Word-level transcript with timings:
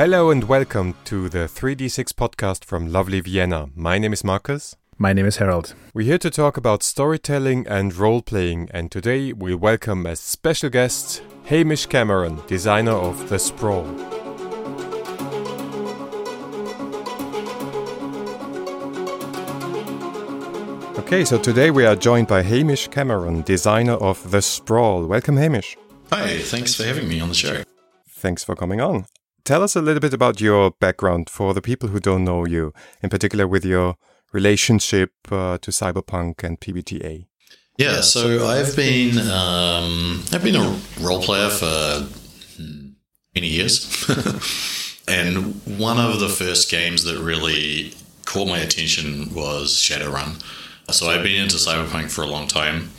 Hello 0.00 0.30
and 0.30 0.44
welcome 0.44 0.94
to 1.04 1.28
the 1.28 1.40
3D6 1.40 2.14
podcast 2.14 2.64
from 2.64 2.90
lovely 2.90 3.20
Vienna. 3.20 3.68
My 3.76 3.98
name 3.98 4.14
is 4.14 4.24
Marcus. 4.24 4.74
My 4.96 5.12
name 5.12 5.26
is 5.26 5.36
Harold. 5.36 5.74
We're 5.92 6.06
here 6.06 6.16
to 6.16 6.30
talk 6.30 6.56
about 6.56 6.82
storytelling 6.82 7.66
and 7.66 7.94
role 7.94 8.22
playing, 8.22 8.70
and 8.72 8.90
today 8.90 9.34
we 9.34 9.54
welcome 9.54 10.06
as 10.06 10.18
special 10.18 10.70
guest 10.70 11.22
Hamish 11.44 11.84
Cameron, 11.84 12.40
designer 12.46 12.92
of 12.92 13.28
The 13.28 13.38
Sprawl. 13.38 13.84
Okay, 21.00 21.26
so 21.26 21.36
today 21.36 21.70
we 21.70 21.84
are 21.84 21.94
joined 21.94 22.26
by 22.26 22.40
Hamish 22.42 22.88
Cameron, 22.88 23.42
designer 23.42 23.96
of 23.96 24.30
The 24.30 24.40
Sprawl. 24.40 25.04
Welcome, 25.04 25.36
Hamish. 25.36 25.76
Hi, 26.10 26.38
thanks 26.38 26.74
for 26.74 26.84
having 26.84 27.06
me 27.06 27.20
on 27.20 27.28
the 27.28 27.34
show. 27.34 27.64
Thanks 28.08 28.42
for 28.42 28.56
coming 28.56 28.80
on. 28.80 29.04
Tell 29.44 29.62
us 29.62 29.74
a 29.76 29.82
little 29.82 30.00
bit 30.00 30.14
about 30.14 30.40
your 30.40 30.70
background 30.70 31.30
for 31.30 31.54
the 31.54 31.62
people 31.62 31.88
who 31.88 32.00
don't 32.00 32.24
know 32.24 32.44
you, 32.44 32.72
in 33.02 33.10
particular 33.10 33.46
with 33.46 33.64
your 33.64 33.96
relationship 34.32 35.12
uh, 35.30 35.58
to 35.58 35.70
cyberpunk 35.70 36.44
and 36.44 36.60
PBTA. 36.60 37.26
Yeah, 37.76 38.02
so 38.02 38.46
I've 38.46 38.76
been 38.76 39.18
um, 39.18 40.22
I've 40.32 40.42
been 40.42 40.56
a 40.56 40.78
role 41.00 41.22
player 41.22 41.48
for 41.48 42.06
many 43.34 43.46
years, 43.46 44.06
and 45.08 45.54
one 45.78 45.98
of 45.98 46.20
the 46.20 46.28
first 46.28 46.70
games 46.70 47.04
that 47.04 47.18
really 47.18 47.94
caught 48.26 48.48
my 48.48 48.58
attention 48.58 49.32
was 49.34 49.76
Shadowrun. 49.76 50.42
So 50.92 51.08
I've 51.08 51.22
been 51.22 51.42
into 51.42 51.56
cyberpunk 51.56 52.10
for 52.10 52.22
a 52.22 52.26
long 52.26 52.48
time. 52.48 52.90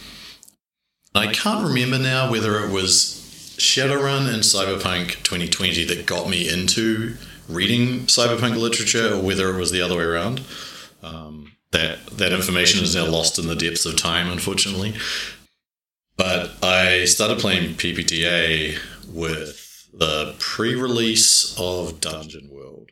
I 1.13 1.31
can't 1.31 1.65
remember 1.67 1.99
now 1.99 2.31
whether 2.31 2.63
it 2.63 2.71
was 2.71 3.20
Shadowrun 3.61 4.27
and 4.27 4.41
Cyberpunk 4.41 5.21
2020 5.23 5.83
that 5.85 6.07
got 6.07 6.27
me 6.27 6.49
into 6.49 7.15
reading 7.47 8.07
cyberpunk 8.07 8.57
literature, 8.57 9.13
or 9.13 9.21
whether 9.21 9.55
it 9.55 9.59
was 9.59 9.69
the 9.69 9.83
other 9.83 9.97
way 9.97 10.03
around. 10.03 10.41
Um, 11.03 11.51
that 11.69 12.05
that 12.07 12.33
information 12.33 12.83
is 12.83 12.95
now 12.95 13.05
lost 13.05 13.37
in 13.37 13.47
the 13.47 13.55
depths 13.55 13.85
of 13.85 13.97
time, 13.97 14.31
unfortunately. 14.31 14.95
But 16.17 16.51
I 16.63 17.05
started 17.05 17.37
playing 17.37 17.75
PBTA 17.75 18.79
with 19.07 19.87
the 19.93 20.35
pre-release 20.39 21.55
of 21.59 22.01
Dungeon 22.01 22.49
World 22.51 22.89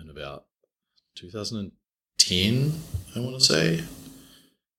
in 0.00 0.08
about 0.08 0.44
2010, 1.16 2.72
I 3.16 3.20
want 3.20 3.40
to 3.40 3.44
say, 3.44 3.82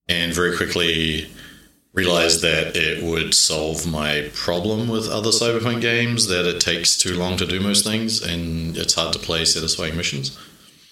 and 0.08 0.34
very 0.34 0.56
quickly 0.56 1.30
realized 1.94 2.42
that 2.42 2.76
it 2.76 3.04
would 3.04 3.34
solve 3.34 3.86
my 3.86 4.30
problem 4.34 4.88
with 4.88 5.10
other 5.10 5.30
cyberpunk 5.30 5.82
games 5.82 6.28
that 6.28 6.46
it 6.46 6.62
takes 6.62 6.98
too 6.98 7.16
long 7.16 7.38
to 7.38 7.46
do 7.46 7.60
most 7.60 7.84
things 7.84 8.22
and 8.22 8.78
it's 8.78 8.94
hard 8.94 9.12
to 9.14 9.20
play 9.20 9.44
satisfying 9.44 9.98
missions. 9.98 10.38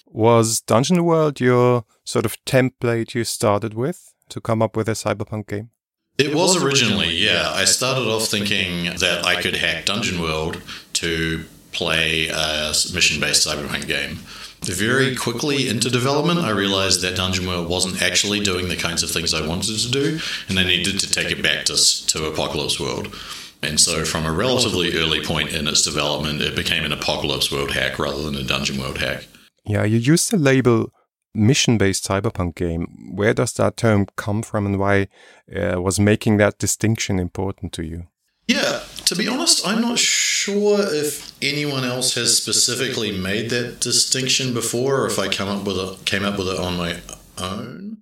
Was 0.06 0.60
Dungeon 0.60 1.04
World 1.04 1.40
your 1.40 1.84
sort 2.04 2.26
of 2.26 2.36
template 2.44 3.14
you 3.14 3.24
started 3.24 3.74
with 3.74 4.12
to 4.28 4.40
come 4.40 4.60
up 4.60 4.76
with 4.76 4.88
a 4.88 4.92
cyberpunk 4.92 5.48
game? 5.48 5.70
It 6.18 6.34
was 6.34 6.62
originally, 6.62 7.10
yeah. 7.14 7.50
I 7.50 7.64
started 7.64 8.06
off 8.06 8.26
thinking 8.26 8.96
that 8.96 9.24
I 9.24 9.40
could 9.40 9.56
hack 9.56 9.86
Dungeon 9.86 10.20
World 10.20 10.60
to 10.94 11.44
play 11.72 12.28
a 12.28 12.74
mission 12.92 13.20
based 13.20 13.46
cyberpunk 13.46 13.86
game. 13.86 14.18
Very 14.62 15.16
quickly 15.16 15.68
into 15.68 15.88
development, 15.90 16.40
I 16.40 16.50
realized 16.50 17.00
that 17.00 17.16
Dungeon 17.16 17.46
World 17.46 17.68
wasn't 17.68 18.02
actually 18.02 18.40
doing 18.40 18.68
the 18.68 18.76
kinds 18.76 19.02
of 19.02 19.10
things 19.10 19.32
I 19.32 19.46
wanted 19.46 19.78
to 19.78 19.90
do, 19.90 20.18
and 20.48 20.58
I 20.58 20.64
needed 20.64 21.00
to 21.00 21.10
take 21.10 21.30
it 21.30 21.42
back 21.42 21.64
to, 21.66 21.76
to 22.08 22.26
Apocalypse 22.26 22.78
World. 22.78 23.14
And 23.62 23.80
so, 23.80 24.04
from 24.04 24.26
a 24.26 24.32
relatively 24.32 24.96
early 24.96 25.22
point 25.22 25.50
in 25.50 25.66
its 25.66 25.82
development, 25.82 26.40
it 26.40 26.54
became 26.54 26.84
an 26.84 26.92
Apocalypse 26.92 27.50
World 27.50 27.72
hack 27.72 27.98
rather 27.98 28.22
than 28.22 28.34
a 28.34 28.42
Dungeon 28.42 28.78
World 28.78 28.98
hack. 28.98 29.26
Yeah, 29.64 29.84
you 29.84 29.98
used 29.98 30.30
the 30.30 30.38
label 30.38 30.92
mission 31.34 31.78
based 31.78 32.06
cyberpunk 32.06 32.54
game. 32.54 33.12
Where 33.14 33.34
does 33.34 33.52
that 33.54 33.76
term 33.76 34.06
come 34.16 34.42
from, 34.42 34.66
and 34.66 34.78
why 34.78 35.08
uh, 35.54 35.80
was 35.80 36.00
making 36.00 36.36
that 36.38 36.58
distinction 36.58 37.18
important 37.18 37.72
to 37.74 37.84
you? 37.84 38.06
Yeah, 38.46 38.82
to 39.10 39.16
be 39.16 39.26
honest, 39.26 39.66
I'm 39.66 39.80
not 39.80 39.98
sure 39.98 40.78
if 40.80 41.32
anyone 41.42 41.82
else 41.82 42.14
has 42.14 42.36
specifically 42.36 43.10
made 43.10 43.50
that 43.50 43.80
distinction 43.80 44.54
before, 44.54 45.00
or 45.00 45.06
if 45.08 45.18
I 45.18 45.26
come 45.26 45.48
up 45.48 45.66
with 45.66 45.78
it, 45.78 46.04
came 46.04 46.22
up 46.22 46.38
with 46.38 46.46
it 46.46 46.60
on 46.60 46.76
my 46.76 47.00
own. 47.36 47.96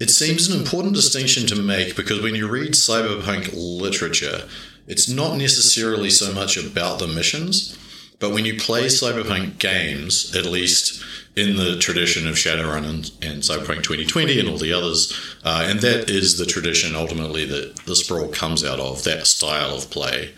It 0.00 0.10
seems 0.10 0.48
an 0.48 0.58
important 0.58 0.96
distinction 0.96 1.46
to 1.46 1.54
make 1.54 1.94
because 1.94 2.20
when 2.20 2.34
you 2.34 2.48
read 2.48 2.72
cyberpunk 2.72 3.52
literature, 3.54 4.48
it's 4.88 5.08
not 5.08 5.36
necessarily 5.36 6.10
so 6.10 6.32
much 6.32 6.56
about 6.56 6.98
the 6.98 7.06
missions, 7.06 7.78
but 8.18 8.32
when 8.32 8.44
you 8.44 8.58
play 8.58 8.86
cyberpunk 8.86 9.58
games, 9.58 10.34
at 10.34 10.44
least 10.44 11.00
in 11.38 11.56
the 11.56 11.78
tradition 11.78 12.26
of 12.26 12.34
Shadowrun 12.34 12.84
and, 12.84 13.10
and 13.22 13.42
Cyberpunk 13.42 13.82
2020 13.82 14.40
and 14.40 14.48
all 14.48 14.58
the 14.58 14.72
others, 14.72 15.12
uh, 15.44 15.66
and 15.68 15.80
that 15.80 16.10
is 16.10 16.36
the 16.36 16.46
tradition 16.46 16.96
ultimately 16.96 17.44
that 17.46 17.76
the 17.86 17.94
sprawl 17.94 18.28
comes 18.28 18.64
out 18.64 18.80
of 18.80 19.04
that 19.04 19.26
style 19.26 19.76
of 19.76 19.90
play. 19.90 20.34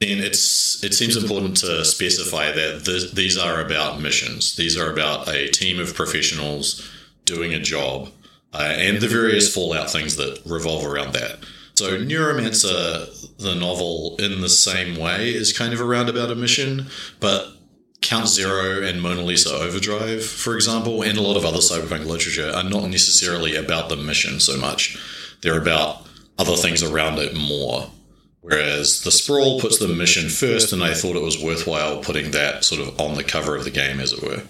Then 0.00 0.18
it's 0.18 0.82
it 0.82 0.94
seems 0.94 1.16
important 1.16 1.56
to 1.58 1.84
specify 1.84 2.50
that 2.50 2.84
th- 2.84 3.12
these 3.12 3.38
are 3.38 3.60
about 3.60 4.00
missions. 4.00 4.56
These 4.56 4.76
are 4.76 4.90
about 4.90 5.28
a 5.28 5.48
team 5.48 5.78
of 5.78 5.94
professionals 5.94 6.90
doing 7.24 7.54
a 7.54 7.60
job, 7.60 8.10
uh, 8.52 8.74
and 8.76 9.00
the 9.00 9.06
various 9.06 9.54
fallout 9.54 9.90
things 9.90 10.16
that 10.16 10.42
revolve 10.44 10.84
around 10.84 11.12
that. 11.12 11.38
So 11.74 11.98
Neuromancer, 11.98 13.38
the 13.38 13.54
novel, 13.54 14.16
in 14.18 14.40
the 14.40 14.48
same 14.48 14.98
way, 14.98 15.30
is 15.30 15.56
kind 15.56 15.72
of 15.72 15.80
around 15.80 16.08
about 16.08 16.30
a 16.30 16.34
mission, 16.34 16.88
but 17.20 17.52
Count 18.02 18.28
Zero 18.28 18.82
and 18.82 19.00
Mona 19.00 19.22
Lisa 19.22 19.54
Overdrive, 19.54 20.24
for 20.24 20.54
example, 20.54 21.02
and 21.02 21.16
a 21.16 21.22
lot 21.22 21.36
of 21.36 21.44
other 21.44 21.58
cyberpunk 21.58 22.04
literature 22.04 22.50
are 22.54 22.64
not 22.64 22.90
necessarily 22.90 23.56
about 23.56 23.88
the 23.88 23.96
mission 23.96 24.40
so 24.40 24.58
much. 24.58 24.98
They're 25.40 25.60
about 25.60 26.06
other 26.38 26.56
things 26.56 26.82
around 26.82 27.18
it 27.18 27.34
more. 27.34 27.90
Whereas 28.40 29.02
the 29.04 29.12
sprawl 29.12 29.60
puts 29.60 29.78
the 29.78 29.86
mission 29.86 30.28
first, 30.28 30.72
and 30.72 30.82
I 30.82 30.94
thought 30.94 31.14
it 31.14 31.22
was 31.22 31.42
worthwhile 31.42 32.02
putting 32.02 32.32
that 32.32 32.64
sort 32.64 32.80
of 32.80 33.00
on 33.00 33.14
the 33.14 33.22
cover 33.22 33.54
of 33.54 33.64
the 33.64 33.70
game, 33.70 34.00
as 34.00 34.12
it 34.12 34.22
were. 34.22 34.42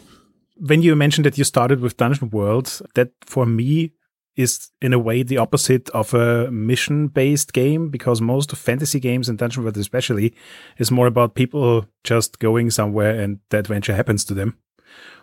When 0.56 0.80
you 0.80 0.96
mentioned 0.96 1.26
that 1.26 1.36
you 1.36 1.44
started 1.44 1.80
with 1.80 1.98
Dungeon 1.98 2.30
World, 2.30 2.80
that 2.94 3.10
for 3.20 3.44
me 3.44 3.92
is 4.36 4.70
in 4.80 4.92
a 4.92 4.98
way 4.98 5.22
the 5.22 5.36
opposite 5.36 5.90
of 5.90 6.14
a 6.14 6.50
mission 6.50 7.08
based 7.08 7.52
game 7.52 7.88
because 7.88 8.20
most 8.20 8.52
of 8.52 8.58
fantasy 8.58 8.98
games 8.98 9.28
and 9.28 9.38
Dungeon 9.38 9.62
World 9.62 9.76
especially 9.76 10.34
is 10.78 10.90
more 10.90 11.06
about 11.06 11.34
people 11.34 11.86
just 12.04 12.38
going 12.38 12.70
somewhere 12.70 13.20
and 13.20 13.40
the 13.50 13.58
adventure 13.58 13.94
happens 13.94 14.24
to 14.24 14.34
them. 14.34 14.56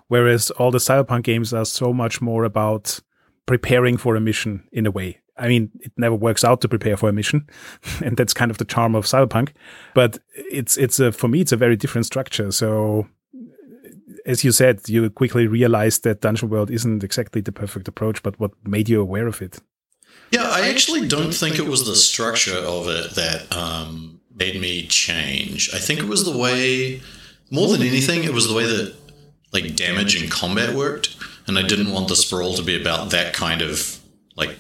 Whereas 0.08 0.52
all 0.52 0.72
the 0.72 0.80
cyberpunk 0.80 1.24
games 1.24 1.54
are 1.54 1.66
so 1.66 1.94
much 1.94 2.22
more 2.22 2.44
about 2.44 3.00
preparing 3.46 3.98
for 3.98 4.16
a 4.16 4.22
mission 4.22 4.68
in 4.72 4.86
a 4.86 4.92
way. 4.92 5.20
I 5.38 5.48
mean, 5.48 5.72
it 5.80 5.92
never 5.98 6.16
works 6.16 6.44
out 6.44 6.62
to 6.62 6.68
prepare 6.68 6.98
for 6.98 7.10
a 7.10 7.14
mission, 7.14 7.48
and 8.04 8.18
that's 8.18 8.34
kind 8.34 8.52
of 8.52 8.58
the 8.58 8.66
charm 8.66 8.94
of 8.94 9.06
cyberpunk. 9.06 9.54
But 9.96 10.20
it's 10.36 10.78
it's 10.78 11.00
a 11.00 11.12
for 11.12 11.28
me 11.28 11.42
it's 11.42 11.52
a 11.52 11.58
very 11.58 11.76
different 11.76 12.06
structure. 12.06 12.52
So 12.52 13.08
as 14.30 14.44
you 14.44 14.52
said, 14.52 14.88
you 14.88 15.10
quickly 15.10 15.48
realized 15.48 16.04
that 16.04 16.22
Dungeon 16.22 16.50
World 16.50 16.70
isn't 16.70 17.04
exactly 17.04 17.42
the 17.42 17.52
perfect 17.52 17.88
approach, 17.88 18.22
but 18.22 18.40
what 18.40 18.52
made 18.64 18.88
you 18.88 19.02
aware 19.02 19.28
of 19.28 19.42
it? 19.42 19.60
Yeah, 20.32 20.44
I 20.44 20.70
actually 20.70 21.08
don't 21.08 21.34
think 21.34 21.58
it 21.58 21.68
was 21.68 21.88
the 21.88 21.96
structure 21.96 22.58
of 22.58 22.88
it 22.88 23.16
that 23.16 23.52
um, 23.52 24.22
made 24.34 24.62
me 24.62 24.86
change. 24.86 25.74
I 25.74 25.80
think 25.80 26.00
it 26.00 26.08
was 26.08 26.26
the 26.26 26.38
way, 26.38 27.02
more 27.50 27.68
than 27.70 27.82
anything, 27.82 28.24
it 28.24 28.34
was 28.34 28.48
the 28.48 28.54
way 28.54 28.66
that 28.66 28.96
like 29.52 29.76
damage 29.76 30.22
and 30.22 30.30
combat 30.30 30.76
worked, 30.76 31.18
and 31.48 31.58
I 31.58 31.64
didn't 31.64 31.92
want 31.92 32.08
the 32.08 32.16
sprawl 32.16 32.54
to 32.54 32.62
be 32.62 32.80
about 32.80 33.10
that 33.10 33.34
kind 33.34 33.64
of 33.64 33.98
like 34.36 34.60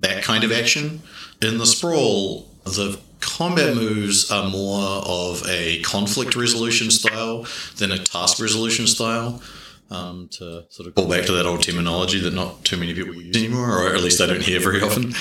that 0.00 0.24
kind 0.24 0.42
of 0.42 0.50
action. 0.50 1.02
In 1.40 1.58
the 1.58 1.66
sprawl, 1.66 2.50
the 2.64 2.98
combat 3.20 3.74
moves 3.74 4.30
are 4.30 4.48
more 4.48 5.02
of 5.06 5.42
a 5.48 5.80
conflict 5.82 6.36
resolution 6.36 6.90
style 6.90 7.46
than 7.76 7.92
a 7.92 7.98
task 7.98 8.40
resolution 8.40 8.86
style. 8.86 9.42
Um, 9.88 10.28
to 10.32 10.64
sort 10.68 10.88
of 10.88 10.96
call 10.96 11.08
back 11.08 11.26
to 11.26 11.32
that 11.34 11.46
old 11.46 11.62
terminology 11.62 12.18
that 12.18 12.34
not 12.34 12.64
too 12.64 12.76
many 12.76 12.92
people 12.92 13.14
use 13.14 13.36
anymore, 13.36 13.84
or 13.84 13.94
at 13.94 14.02
least 14.02 14.20
I 14.20 14.26
don't 14.26 14.42
hear 14.42 14.58
very 14.58 14.82
often. 14.82 15.14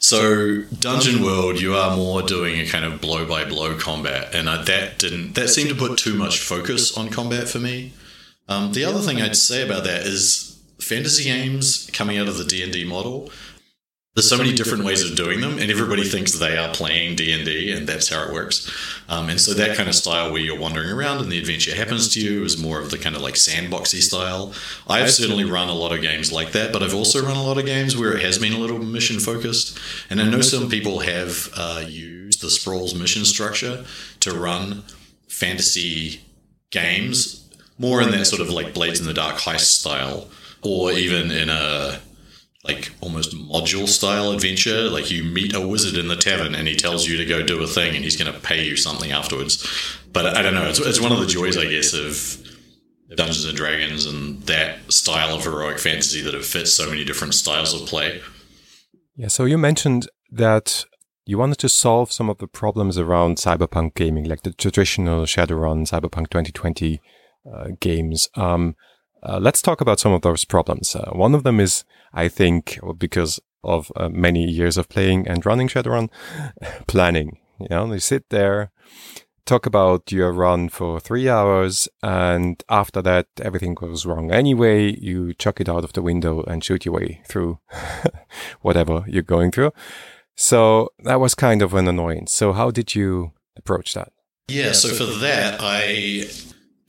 So, 0.00 0.62
Dungeon 0.78 1.24
World, 1.24 1.60
you 1.60 1.74
are 1.74 1.96
more 1.96 2.22
doing 2.22 2.60
a 2.60 2.66
kind 2.66 2.84
of 2.84 3.00
blow 3.00 3.26
by 3.26 3.44
blow 3.44 3.76
combat, 3.76 4.32
and 4.32 4.48
uh, 4.48 4.62
that 4.62 5.00
didn't 5.00 5.34
that 5.34 5.48
seemed 5.48 5.70
to 5.70 5.74
put 5.74 5.98
too 5.98 6.14
much 6.14 6.38
focus 6.38 6.96
on 6.96 7.08
combat 7.08 7.48
for 7.48 7.58
me. 7.58 7.94
Um, 8.48 8.72
the 8.72 8.84
other 8.84 9.00
thing 9.00 9.20
I'd 9.20 9.34
say 9.34 9.64
about 9.64 9.82
that 9.84 10.06
is 10.06 10.60
fantasy 10.78 11.24
games 11.24 11.90
coming 11.92 12.16
out 12.16 12.28
of 12.28 12.38
the 12.38 12.44
D 12.44 12.62
and 12.62 12.72
D 12.72 12.84
model 12.84 13.28
there's 14.14 14.28
so 14.28 14.36
many 14.36 14.52
different 14.52 14.84
ways 14.84 15.02
of 15.08 15.16
doing 15.16 15.40
them 15.40 15.58
and 15.58 15.70
everybody 15.70 16.04
thinks 16.04 16.32
they 16.32 16.56
are 16.56 16.72
playing 16.74 17.16
d&d 17.16 17.72
and 17.72 17.86
that's 17.86 18.08
how 18.08 18.22
it 18.24 18.32
works. 18.32 18.70
um, 19.08 19.28
and 19.28 19.40
so 19.40 19.54
that 19.54 19.76
kind 19.76 19.88
of 19.88 19.94
style 19.94 20.30
where 20.30 20.40
you're 20.40 20.58
wandering 20.58 20.90
around 20.90 21.18
and 21.18 21.32
the 21.32 21.38
adventure 21.38 21.74
happens 21.74 22.12
to 22.12 22.20
you 22.20 22.44
is 22.44 22.60
more 22.60 22.78
of 22.80 22.90
the 22.90 22.98
kind 22.98 23.16
of 23.16 23.22
like 23.22 23.34
sandboxy 23.34 24.00
style. 24.00 24.52
I've 24.88 25.10
certainly 25.10 25.44
run 25.44 25.68
a 25.68 25.74
lot 25.74 25.92
of 25.92 26.02
games 26.02 26.30
like 26.30 26.52
that 26.52 26.72
but 26.72 26.82
i've 26.82 26.94
also 26.94 27.22
run 27.22 27.36
a 27.36 27.42
lot 27.42 27.58
of 27.58 27.66
games 27.66 27.96
where 27.96 28.16
it 28.16 28.22
has 28.22 28.38
been 28.38 28.52
a 28.52 28.58
little 28.58 28.78
mission 28.78 29.18
focused. 29.18 29.78
And 30.10 30.20
i 30.20 30.28
know 30.28 30.40
some 30.40 30.68
people 30.68 31.00
have 31.00 31.48
uh, 31.56 31.84
used 31.86 32.42
the 32.42 32.50
sprawl's 32.50 32.94
mission 32.94 33.24
structure 33.24 33.84
to 34.20 34.32
run 34.38 34.82
fantasy 35.28 36.20
games, 36.70 37.48
more 37.78 38.02
in 38.02 38.10
that 38.10 38.26
sort 38.26 38.42
of 38.42 38.50
like 38.50 38.74
Blades 38.74 39.00
in 39.00 39.06
the 39.06 39.14
Dark 39.14 39.36
heist 39.36 39.70
style, 39.80 40.28
or 40.62 40.92
even 40.92 41.30
in 41.30 41.48
a 41.48 42.00
like 42.64 42.92
almost 43.00 43.36
module 43.36 43.88
style 43.88 44.30
adventure. 44.30 44.88
Like 44.88 45.10
you 45.10 45.24
meet 45.24 45.54
a 45.54 45.66
wizard 45.66 45.98
in 45.98 46.08
the 46.08 46.16
tavern 46.16 46.54
and 46.54 46.68
he 46.68 46.76
tells 46.76 47.08
you 47.08 47.16
to 47.16 47.24
go 47.24 47.42
do 47.42 47.62
a 47.62 47.66
thing 47.66 47.94
and 47.94 48.04
he's 48.04 48.16
going 48.16 48.32
to 48.32 48.40
pay 48.40 48.64
you 48.64 48.76
something 48.76 49.10
afterwards. 49.10 49.66
But 50.12 50.26
I 50.36 50.42
don't 50.42 50.54
know. 50.54 50.68
It's, 50.68 50.78
it's 50.78 51.00
one 51.00 51.12
of 51.12 51.18
the 51.18 51.26
joys, 51.26 51.56
I 51.56 51.64
guess, 51.64 51.92
of 51.92 52.38
Dungeons 53.16 53.44
and 53.44 53.56
Dragons 53.56 54.06
and 54.06 54.42
that 54.44 54.92
style 54.92 55.34
of 55.34 55.42
heroic 55.42 55.78
fantasy 55.78 56.20
that 56.22 56.34
it 56.34 56.44
fits 56.44 56.72
so 56.72 56.88
many 56.88 57.04
different 57.04 57.34
styles 57.34 57.74
of 57.74 57.88
play. 57.88 58.20
Yeah. 59.16 59.28
So 59.28 59.44
you 59.44 59.58
mentioned 59.58 60.08
that 60.30 60.84
you 61.24 61.38
wanted 61.38 61.58
to 61.58 61.68
solve 61.68 62.12
some 62.12 62.30
of 62.30 62.38
the 62.38 62.46
problems 62.46 62.96
around 62.96 63.36
cyberpunk 63.36 63.94
gaming, 63.94 64.24
like 64.24 64.42
the 64.42 64.52
traditional 64.52 65.24
Shadowrun 65.24 65.86
Cyberpunk 65.86 66.30
2020 66.30 67.00
uh, 67.52 67.68
games. 67.80 68.28
Um, 68.34 68.76
uh, 69.22 69.38
let's 69.40 69.62
talk 69.62 69.80
about 69.80 70.00
some 70.00 70.12
of 70.12 70.22
those 70.22 70.44
problems. 70.44 70.94
Uh, 70.94 71.10
one 71.12 71.34
of 71.34 71.42
them 71.42 71.60
is, 71.60 71.84
I 72.12 72.28
think, 72.28 72.78
because 72.98 73.40
of 73.64 73.92
uh, 73.96 74.08
many 74.08 74.44
years 74.44 74.76
of 74.76 74.88
playing 74.88 75.28
and 75.28 75.46
running 75.46 75.68
Shadowrun, 75.68 76.10
planning. 76.86 77.38
You 77.60 77.68
know, 77.70 77.92
you 77.92 78.00
sit 78.00 78.28
there, 78.30 78.72
talk 79.46 79.66
about 79.66 80.10
your 80.10 80.32
run 80.32 80.68
for 80.68 80.98
three 80.98 81.28
hours, 81.28 81.88
and 82.02 82.62
after 82.68 83.00
that, 83.02 83.26
everything 83.40 83.74
goes 83.74 84.04
wrong 84.04 84.32
anyway. 84.32 84.96
You 85.00 85.34
chuck 85.34 85.60
it 85.60 85.68
out 85.68 85.84
of 85.84 85.92
the 85.92 86.02
window 86.02 86.42
and 86.42 86.64
shoot 86.64 86.84
your 86.84 86.94
way 86.94 87.22
through 87.26 87.60
whatever 88.62 89.04
you're 89.06 89.22
going 89.22 89.52
through. 89.52 89.72
So 90.34 90.88
that 91.04 91.20
was 91.20 91.34
kind 91.34 91.62
of 91.62 91.74
an 91.74 91.86
annoyance. 91.86 92.32
So 92.32 92.52
how 92.52 92.70
did 92.70 92.94
you 92.94 93.32
approach 93.56 93.94
that? 93.94 94.12
Yeah, 94.48 94.72
so 94.72 94.88
for 94.88 95.04
that, 95.20 95.58
I 95.60 96.26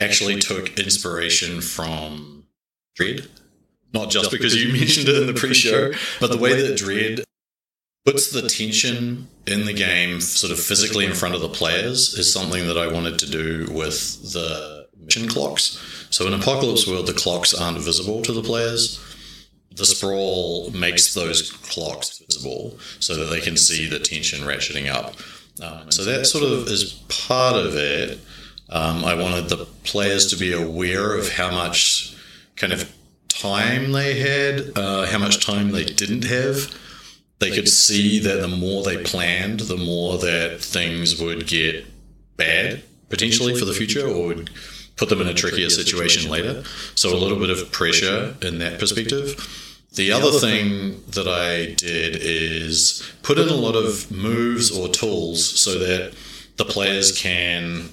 actually 0.03 0.39
took 0.39 0.77
inspiration 0.79 1.61
from 1.61 2.45
Dread. 2.95 3.27
Not 3.93 4.09
just 4.09 4.31
because 4.31 4.55
you 4.55 4.71
mentioned 4.79 5.07
it 5.07 5.21
in 5.21 5.27
the 5.27 5.33
pre 5.33 5.53
show, 5.53 5.91
but 6.19 6.31
the 6.31 6.37
way 6.37 6.59
that 6.61 6.77
Dread 6.77 7.23
puts 8.05 8.31
the 8.31 8.47
tension 8.47 9.27
in 9.47 9.65
the 9.65 9.73
game 9.73 10.19
sort 10.19 10.51
of 10.51 10.59
physically 10.59 11.05
in 11.05 11.13
front 11.13 11.35
of 11.35 11.41
the 11.41 11.49
players 11.49 12.13
is 12.15 12.31
something 12.31 12.67
that 12.67 12.77
I 12.77 12.87
wanted 12.87 13.17
to 13.19 13.29
do 13.29 13.67
with 13.71 14.33
the 14.33 14.87
mission 14.99 15.27
clocks. 15.27 16.07
So 16.09 16.27
in 16.27 16.33
Apocalypse 16.33 16.87
World, 16.87 17.07
the 17.07 17.13
clocks 17.13 17.53
aren't 17.53 17.79
visible 17.79 18.21
to 18.23 18.33
the 18.33 18.43
players. 18.43 18.99
The 19.75 19.85
sprawl 19.85 20.69
makes 20.71 21.13
those 21.13 21.51
clocks 21.51 22.19
visible 22.19 22.77
so 22.99 23.15
that 23.15 23.25
they 23.25 23.39
can 23.39 23.57
see 23.57 23.87
the 23.87 23.99
tension 23.99 24.41
ratcheting 24.45 24.93
up. 24.93 25.15
Um, 25.61 25.91
so 25.91 26.03
that 26.03 26.25
sort 26.25 26.43
of 26.43 26.67
is 26.67 26.93
part 27.09 27.55
of 27.55 27.75
it. 27.75 28.19
Um, 28.73 29.05
I 29.05 29.13
wanted 29.13 29.49
the 29.49 29.67
players 29.83 30.27
to 30.31 30.35
be 30.35 30.51
aware 30.51 31.15
of 31.15 31.29
how 31.29 31.51
much 31.51 32.15
kind 32.55 32.73
of 32.73 32.91
time 33.29 33.91
they 33.91 34.19
had, 34.19 34.75
uh, 34.75 35.05
how 35.05 35.19
much 35.19 35.45
time 35.45 35.71
they 35.71 35.85
didn't 35.85 36.25
have. 36.25 36.75
They 37.37 37.51
could 37.51 37.69
see 37.69 38.19
that 38.19 38.41
the 38.41 38.47
more 38.47 38.83
they 38.83 39.03
planned, 39.03 39.61
the 39.61 39.77
more 39.77 40.17
that 40.17 40.59
things 40.59 41.21
would 41.21 41.47
get 41.47 41.85
bad 42.35 42.83
potentially 43.09 43.53
for 43.55 43.65
the 43.65 43.73
future 43.73 44.07
or 44.07 44.27
would 44.27 44.49
put 44.95 45.09
them 45.09 45.21
in 45.21 45.27
a 45.27 45.35
trickier 45.35 45.69
situation 45.69 46.31
later. 46.31 46.63
So 46.95 47.15
a 47.15 47.17
little 47.17 47.37
bit 47.37 47.51
of 47.51 47.71
pressure 47.71 48.35
in 48.41 48.57
that 48.57 48.79
perspective. 48.79 49.37
The 49.93 50.11
other 50.11 50.31
thing 50.31 51.03
that 51.09 51.27
I 51.27 51.75
did 51.75 52.15
is 52.19 53.07
put 53.21 53.37
in 53.37 53.49
a 53.49 53.53
lot 53.53 53.75
of 53.75 54.09
moves 54.09 54.75
or 54.75 54.87
tools 54.87 55.47
so 55.47 55.77
that 55.77 56.15
the 56.57 56.65
players 56.65 57.15
can 57.15 57.89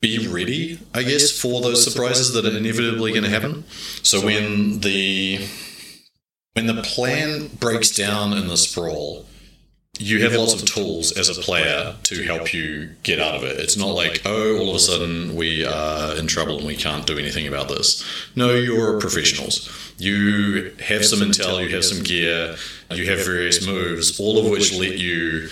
be 0.00 0.28
ready, 0.28 0.78
I 0.94 1.02
guess, 1.02 1.30
for 1.30 1.60
those 1.60 1.84
surprises 1.84 2.32
that 2.32 2.44
are 2.44 2.56
inevitably 2.56 3.12
going 3.12 3.24
to 3.24 3.30
happen. 3.30 3.64
So 4.02 4.24
when 4.24 4.80
the 4.80 5.46
when 6.54 6.66
the 6.66 6.82
plan 6.82 7.48
breaks 7.58 7.94
down 7.94 8.32
in 8.32 8.48
the 8.48 8.56
sprawl, 8.56 9.26
you 9.98 10.22
have 10.22 10.32
lots 10.34 10.54
of 10.54 10.64
tools 10.64 11.12
as 11.12 11.28
a 11.28 11.40
player 11.40 11.96
to 12.04 12.22
help 12.22 12.54
you 12.54 12.90
get 13.02 13.18
out 13.20 13.34
of 13.34 13.42
it. 13.42 13.58
It's 13.58 13.76
not 13.76 13.90
like, 13.90 14.22
oh, 14.24 14.58
all 14.58 14.70
of 14.70 14.76
a 14.76 14.78
sudden 14.78 15.34
we 15.34 15.64
are 15.64 16.16
in 16.16 16.26
trouble 16.26 16.58
and 16.58 16.66
we 16.66 16.76
can't 16.76 17.06
do 17.06 17.18
anything 17.18 17.48
about 17.48 17.68
this. 17.68 18.04
No, 18.36 18.54
you're 18.54 19.00
professionals. 19.00 19.68
You 19.98 20.72
have 20.80 21.04
some 21.04 21.20
intel, 21.20 21.64
you 21.64 21.74
have 21.74 21.84
some 21.84 22.04
gear, 22.04 22.56
you 22.92 23.08
have 23.10 23.24
various 23.24 23.66
moves, 23.66 24.20
all 24.20 24.38
of 24.38 24.48
which 24.48 24.72
let 24.72 24.98
you 24.98 25.48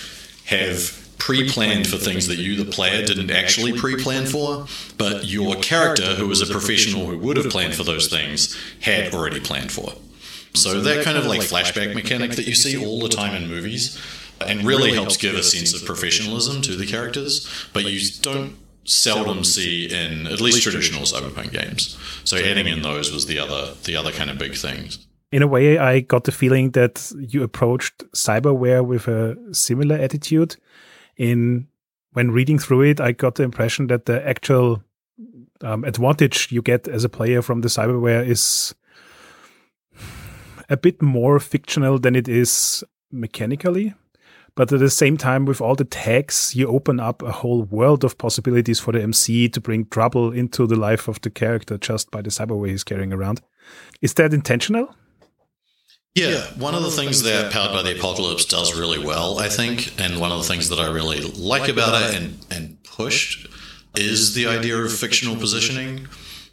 have 0.46 1.05
pre-planned 1.18 1.86
for 1.86 1.96
things 1.96 2.26
that 2.28 2.36
you, 2.36 2.56
the 2.62 2.70
player, 2.70 3.04
didn't 3.04 3.30
actually 3.30 3.72
pre-plan 3.78 4.26
for, 4.26 4.66
but 4.98 5.24
your 5.24 5.56
character, 5.56 6.14
who 6.14 6.28
was 6.28 6.40
a 6.42 6.52
professional 6.52 7.06
who 7.06 7.18
would 7.18 7.36
have 7.36 7.50
planned 7.50 7.74
for 7.74 7.84
those 7.84 8.08
things, 8.08 8.56
had 8.80 9.12
already 9.14 9.40
planned 9.40 9.72
for. 9.72 9.90
Mm-hmm. 9.90 10.54
So 10.54 10.80
that 10.80 11.04
kind 11.04 11.18
of 11.18 11.26
like 11.26 11.40
flashback 11.40 11.94
mechanic 11.94 12.32
that 12.32 12.46
you 12.46 12.54
see 12.54 12.82
all 12.84 13.00
the 13.00 13.08
time 13.08 13.34
in 13.34 13.48
movies, 13.48 14.00
and 14.40 14.64
really 14.64 14.92
helps 14.92 15.16
give 15.16 15.34
a 15.34 15.42
sense 15.42 15.74
of 15.74 15.86
professionalism 15.86 16.60
to 16.62 16.76
the 16.76 16.86
characters, 16.86 17.48
but 17.72 17.84
you 17.84 18.00
don't 18.20 18.54
seldom 18.84 19.42
see 19.42 19.86
in 19.86 20.26
at 20.26 20.40
least 20.40 20.62
traditional 20.62 21.02
cyberpunk 21.02 21.52
games. 21.52 21.98
So 22.24 22.36
adding 22.36 22.66
in 22.66 22.82
those 22.82 23.10
was 23.12 23.26
the 23.26 23.38
other 23.38 23.74
the 23.84 23.96
other 23.96 24.12
kind 24.12 24.30
of 24.30 24.38
big 24.38 24.54
things. 24.54 25.06
In 25.32 25.42
a 25.42 25.46
way, 25.46 25.78
I 25.78 26.00
got 26.00 26.24
the 26.24 26.32
feeling 26.32 26.70
that 26.72 27.12
you 27.18 27.42
approached 27.42 28.04
cyberware 28.12 28.84
with 28.86 29.08
a 29.08 29.36
similar 29.52 29.96
attitude 29.96 30.56
in 31.16 31.68
when 32.12 32.30
reading 32.30 32.58
through 32.58 32.82
it, 32.82 33.00
I 33.00 33.12
got 33.12 33.34
the 33.34 33.42
impression 33.42 33.88
that 33.88 34.06
the 34.06 34.26
actual 34.26 34.82
um, 35.60 35.84
advantage 35.84 36.50
you 36.50 36.62
get 36.62 36.88
as 36.88 37.04
a 37.04 37.08
player 37.08 37.42
from 37.42 37.60
the 37.60 37.68
cyberware 37.68 38.26
is 38.26 38.74
a 40.68 40.76
bit 40.76 41.02
more 41.02 41.38
fictional 41.38 41.98
than 41.98 42.16
it 42.16 42.28
is 42.28 42.82
mechanically. 43.12 43.94
But 44.54 44.72
at 44.72 44.80
the 44.80 44.88
same 44.88 45.18
time, 45.18 45.44
with 45.44 45.60
all 45.60 45.74
the 45.74 45.84
tags, 45.84 46.56
you 46.56 46.66
open 46.68 46.98
up 46.98 47.22
a 47.22 47.30
whole 47.30 47.64
world 47.64 48.04
of 48.04 48.16
possibilities 48.16 48.80
for 48.80 48.92
the 48.92 49.02
MC 49.02 49.50
to 49.50 49.60
bring 49.60 49.84
trouble 49.84 50.32
into 50.32 50.66
the 50.66 50.76
life 50.76 51.08
of 51.08 51.20
the 51.20 51.28
character 51.28 51.76
just 51.76 52.10
by 52.10 52.22
the 52.22 52.30
cyberware 52.30 52.70
he's 52.70 52.82
carrying 52.82 53.12
around. 53.12 53.42
Is 54.00 54.14
that 54.14 54.32
intentional? 54.32 54.94
Yeah, 56.16 56.46
one 56.56 56.74
of 56.74 56.82
the 56.82 56.90
things 56.90 57.22
that 57.24 57.52
Powered 57.52 57.72
by 57.72 57.82
the 57.82 57.94
Apocalypse 57.94 58.46
does 58.46 58.74
really 58.74 59.04
well, 59.04 59.38
I 59.38 59.50
think, 59.50 60.00
and 60.00 60.18
one 60.18 60.32
of 60.32 60.38
the 60.38 60.48
things 60.48 60.70
that 60.70 60.78
I 60.80 60.90
really 60.90 61.20
like 61.20 61.68
about 61.68 62.02
it 62.02 62.16
and, 62.16 62.38
and 62.50 62.82
pushed 62.84 63.46
is 63.94 64.32
the 64.32 64.46
idea 64.46 64.78
of 64.78 64.90
fictional 64.90 65.36
positioning. 65.36 66.08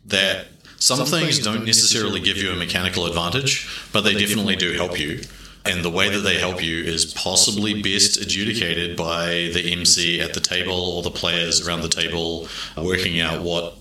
That 0.06 0.48
some 0.80 1.06
things 1.06 1.40
don't 1.40 1.64
necessarily 1.64 2.20
give 2.20 2.36
you 2.36 2.52
a 2.52 2.58
mechanical 2.58 3.06
advantage, 3.06 3.70
but 3.94 4.02
they 4.02 4.16
definitely 4.16 4.58
do 4.58 4.74
help 4.74 5.00
you. 5.00 5.22
And 5.64 5.82
the 5.82 5.90
way 5.90 6.10
that 6.10 6.20
they 6.20 6.38
help 6.40 6.62
you 6.62 6.84
is 6.84 7.14
possibly 7.14 7.82
best 7.82 8.20
adjudicated 8.20 8.98
by 8.98 9.50
the 9.54 9.72
MC 9.72 10.20
at 10.20 10.34
the 10.34 10.42
table 10.42 10.78
or 10.78 11.04
the 11.04 11.10
players 11.10 11.66
around 11.66 11.84
the 11.84 11.88
table 11.88 12.50
working 12.76 13.22
out 13.22 13.44
what 13.44 13.78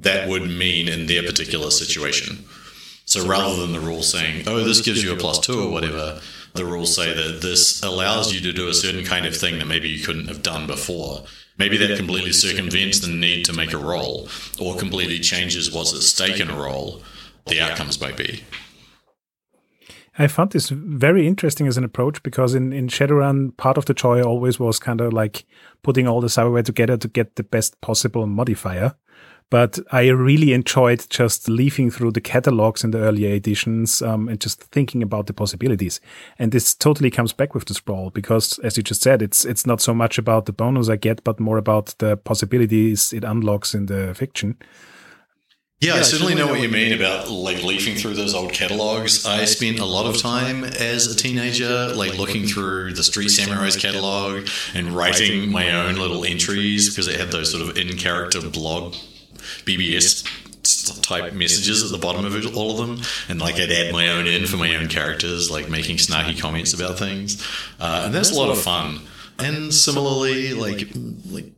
that 0.00 0.30
would 0.30 0.48
mean 0.48 0.88
in 0.88 1.04
their 1.04 1.22
particular 1.22 1.70
situation. 1.70 2.46
So 3.16 3.26
rather 3.26 3.56
than 3.56 3.72
the 3.72 3.80
rule 3.80 4.02
saying, 4.02 4.44
oh, 4.46 4.62
this 4.62 4.80
oh, 4.80 4.82
gives 4.82 5.02
you 5.02 5.12
a 5.12 5.16
plus 5.16 5.38
two 5.38 5.60
or 5.60 5.70
whatever, 5.70 6.20
the 6.54 6.64
rules 6.64 6.94
say 6.94 7.14
that 7.14 7.40
this 7.40 7.82
allows 7.82 8.34
you 8.34 8.40
to 8.40 8.52
do 8.52 8.68
a 8.68 8.74
certain 8.74 9.04
kind 9.04 9.24
of 9.24 9.36
thing 9.36 9.58
that 9.58 9.66
maybe 9.66 9.88
you 9.88 10.04
couldn't 10.04 10.28
have 10.28 10.42
done 10.42 10.66
before. 10.66 11.22
Maybe 11.58 11.78
that 11.78 11.96
completely 11.96 12.32
circumvents 12.32 13.00
the 13.00 13.08
need 13.08 13.46
to 13.46 13.54
make 13.54 13.72
a 13.72 13.78
roll 13.78 14.28
or 14.60 14.76
completely 14.76 15.18
changes 15.18 15.72
what's 15.72 15.94
at 15.94 16.02
stake 16.02 16.40
in 16.40 16.50
a 16.50 16.56
roll, 16.56 17.02
the 17.46 17.60
outcomes 17.60 18.00
might 18.00 18.16
be. 18.16 18.44
I 20.18 20.26
found 20.28 20.52
this 20.52 20.70
very 20.70 21.26
interesting 21.26 21.66
as 21.66 21.76
an 21.76 21.84
approach 21.84 22.22
because 22.22 22.54
in, 22.54 22.72
in 22.72 22.88
Shadowrun, 22.88 23.56
part 23.56 23.76
of 23.76 23.84
the 23.84 23.94
joy 23.94 24.22
always 24.22 24.58
was 24.58 24.78
kind 24.78 25.00
of 25.00 25.12
like 25.12 25.44
putting 25.82 26.06
all 26.06 26.20
the 26.20 26.28
cyberware 26.28 26.64
together 26.64 26.96
to 26.96 27.08
get 27.08 27.36
the 27.36 27.42
best 27.42 27.80
possible 27.80 28.26
modifier. 28.26 28.94
But 29.48 29.78
I 29.92 30.08
really 30.08 30.52
enjoyed 30.52 31.06
just 31.08 31.48
leafing 31.48 31.90
through 31.90 32.12
the 32.12 32.20
catalogs 32.20 32.82
in 32.82 32.90
the 32.90 32.98
earlier 32.98 33.32
editions 33.32 34.02
um, 34.02 34.28
and 34.28 34.40
just 34.40 34.60
thinking 34.60 35.04
about 35.04 35.28
the 35.28 35.32
possibilities. 35.32 36.00
And 36.36 36.50
this 36.50 36.74
totally 36.74 37.12
comes 37.12 37.32
back 37.32 37.54
with 37.54 37.66
the 37.66 37.74
sprawl 37.74 38.10
because, 38.10 38.58
as 38.60 38.76
you 38.76 38.82
just 38.82 39.02
said, 39.02 39.22
it's 39.22 39.44
it's 39.44 39.64
not 39.64 39.80
so 39.80 39.94
much 39.94 40.18
about 40.18 40.46
the 40.46 40.52
bonus 40.52 40.88
I 40.88 40.96
get, 40.96 41.22
but 41.22 41.38
more 41.38 41.58
about 41.58 41.94
the 41.98 42.16
possibilities 42.16 43.12
it 43.12 43.22
unlocks 43.22 43.72
in 43.72 43.86
the 43.86 44.14
fiction. 44.14 44.56
Yeah, 45.80 45.92
yeah, 45.92 46.00
I 46.00 46.02
certainly 46.02 46.34
know 46.34 46.46
what 46.46 46.60
you 46.62 46.70
mean 46.70 46.94
about 46.94 47.30
like 47.30 47.62
leafing 47.62 47.96
through 47.96 48.14
those 48.14 48.34
old 48.34 48.52
catalogs. 48.52 49.26
I 49.26 49.44
spent 49.44 49.78
a 49.78 49.84
lot 49.84 50.06
of 50.06 50.20
time 50.20 50.64
as 50.64 51.06
a 51.06 51.14
teenager, 51.14 51.92
like 51.94 52.18
looking 52.18 52.46
through 52.46 52.94
the 52.94 53.04
Street 53.04 53.28
Samurai's 53.28 53.76
catalog 53.76 54.48
and 54.74 54.88
writing 54.88 55.52
my 55.52 55.70
own 55.70 55.96
little 55.96 56.24
entries 56.24 56.88
because 56.88 57.06
it 57.08 57.20
had 57.20 57.30
those 57.30 57.52
sort 57.52 57.62
of 57.62 57.76
in 57.76 57.94
character 57.98 58.40
blog 58.40 58.96
BBS 59.64 60.24
type 61.02 61.32
messages 61.32 61.84
at 61.84 61.90
the 61.90 61.98
bottom 61.98 62.24
of 62.24 62.56
all 62.56 62.72
of 62.72 62.86
them, 62.86 63.00
and 63.28 63.40
like 63.40 63.56
I'd 63.56 63.70
add 63.70 63.92
my 63.92 64.08
own 64.08 64.26
in 64.26 64.46
for 64.46 64.56
my 64.56 64.74
own 64.76 64.88
characters, 64.88 65.50
like 65.50 65.68
making 65.68 65.96
snarky 65.96 66.38
comments 66.38 66.72
about 66.74 66.98
things, 66.98 67.42
uh, 67.80 68.02
and 68.06 68.14
that's 68.14 68.30
a 68.30 68.34
lot 68.34 68.50
of 68.50 68.60
fun. 68.60 69.00
And 69.38 69.72
similarly, 69.72 70.54
like 70.54 70.88
like 71.30 71.52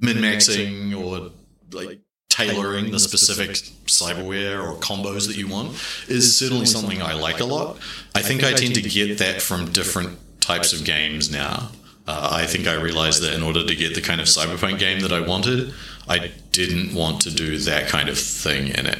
min 0.00 0.16
maxing 0.18 0.96
or 0.96 1.30
like 1.72 2.00
tailoring 2.28 2.90
the 2.90 2.98
specific 2.98 3.50
cyberware 3.86 4.62
or 4.62 4.76
combos 4.76 5.26
that 5.26 5.36
you 5.36 5.48
want 5.48 5.72
is 6.08 6.36
certainly 6.36 6.66
something 6.66 7.00
I 7.00 7.14
like 7.14 7.40
a 7.40 7.46
lot. 7.46 7.78
I 8.14 8.20
think 8.20 8.44
I 8.44 8.52
tend 8.52 8.74
to 8.74 8.82
get 8.82 9.18
that 9.18 9.40
from 9.40 9.72
different 9.72 10.18
types 10.40 10.72
of 10.72 10.84
games 10.84 11.30
now. 11.30 11.70
Uh, 12.06 12.28
I 12.32 12.46
think 12.46 12.66
I 12.66 12.74
realized 12.74 13.22
that 13.22 13.34
in 13.34 13.42
order 13.42 13.64
to 13.64 13.74
get 13.74 13.94
the 13.94 14.00
kind 14.00 14.20
of 14.20 14.26
cyberpunk 14.26 14.78
game 14.78 15.00
that 15.00 15.12
I 15.12 15.20
wanted, 15.20 15.72
I 16.08 16.30
didn't 16.52 16.94
want 16.94 17.20
to 17.22 17.30
do 17.30 17.58
that 17.58 17.88
kind 17.88 18.08
of 18.08 18.18
thing 18.18 18.68
in 18.68 18.86
it. 18.86 18.98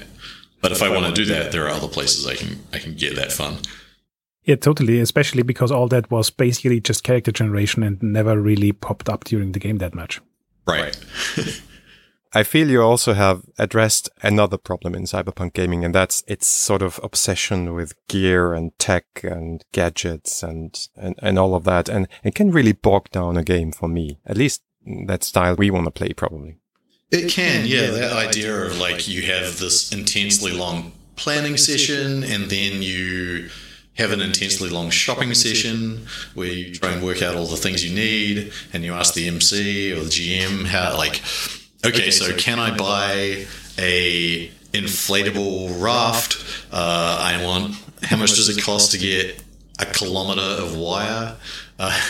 But 0.61 0.73
if 0.73 0.83
I 0.83 0.89
want 0.89 1.07
to 1.07 1.13
do 1.13 1.25
that, 1.33 1.53
there 1.53 1.67
are 1.67 1.71
other 1.71 1.87
places 1.87 2.27
I 2.27 2.35
can 2.35 2.59
I 2.73 2.79
can 2.79 2.95
get 2.95 3.15
that 3.17 3.33
fun. 3.33 3.59
Yeah, 4.45 4.57
totally. 4.57 5.01
Especially 5.01 5.43
because 5.43 5.71
all 5.71 5.89
that 5.89 6.11
was 6.11 6.31
basically 6.31 6.81
just 6.81 7.05
character 7.05 7.33
generation 7.33 7.83
and 7.83 8.03
never 8.03 8.41
really 8.41 8.73
popped 8.73 9.09
up 9.09 9.25
during 9.25 9.53
the 9.53 9.59
game 9.59 9.79
that 9.79 9.95
much. 9.95 10.21
Right. 10.67 10.97
I 12.33 12.43
feel 12.43 12.69
you 12.69 12.83
also 12.83 13.15
have 13.15 13.43
addressed 13.59 14.09
another 14.23 14.59
problem 14.59 14.95
in 14.95 15.05
cyberpunk 15.05 15.55
gaming, 15.55 15.85
and 15.85 15.95
that's 15.95 16.23
its 16.27 16.47
sort 16.47 16.83
of 16.83 17.01
obsession 17.03 17.75
with 17.75 17.95
gear 18.09 18.53
and 18.53 18.77
tech 18.79 19.07
and 19.23 19.65
gadgets 19.73 20.43
and, 20.43 20.79
and, 20.97 21.15
and 21.23 21.39
all 21.39 21.55
of 21.55 21.65
that. 21.65 21.89
And 21.89 22.09
it 22.23 22.35
can 22.35 22.51
really 22.51 22.73
bog 22.73 23.11
down 23.11 23.37
a 23.37 23.43
game 23.43 23.73
for 23.73 23.89
me, 23.89 24.19
at 24.27 24.37
least 24.37 24.63
that 25.07 25.25
style 25.25 25.57
we 25.57 25.71
want 25.71 25.87
to 25.87 25.91
play, 25.91 26.13
probably. 26.13 26.59
It 27.11 27.31
can, 27.31 27.67
yeah. 27.67 27.91
That 27.91 28.13
idea 28.13 28.55
of 28.55 28.79
like 28.79 29.07
you 29.07 29.23
have 29.23 29.59
this 29.59 29.93
intensely 29.93 30.53
long 30.53 30.93
planning 31.15 31.57
session 31.57 32.25
and 32.25 32.51
then 32.51 32.83
you 32.83 33.49
have 33.97 34.13
an 34.13 34.21
intensely 34.21 34.69
long 34.69 34.91
shopping 34.91 35.33
session 35.33 36.07
where 36.35 36.49
you 36.49 36.75
try 36.75 36.91
and 36.91 37.03
work 37.03 37.23
out 37.23 37.35
all 37.35 37.47
the 37.47 37.57
things 37.57 37.85
you 37.85 37.95
need 37.95 38.53
and 38.73 38.85
you 38.85 38.93
ask 38.93 39.15
the 39.15 39.27
MC 39.27 39.93
or 39.93 40.01
the 40.01 40.11
GM 40.11 40.67
how 40.67 40.97
like 40.97 41.23
okay 41.87 42.11
so 42.11 42.35
can 42.37 42.59
I 42.59 42.77
buy 42.77 43.47
a 43.79 44.51
inflatable 44.73 45.81
raft? 45.83 46.37
uh, 46.73 47.19
I 47.21 47.45
want 47.45 47.77
how 48.03 48.17
much 48.17 48.35
does 48.35 48.49
it 48.49 48.63
cost 48.63 48.93
to 48.93 48.99
get 48.99 49.43
a 49.79 49.87
kilometer 49.87 50.43
of 50.43 50.77
wire? 50.77 51.37
Uh, 51.79 52.01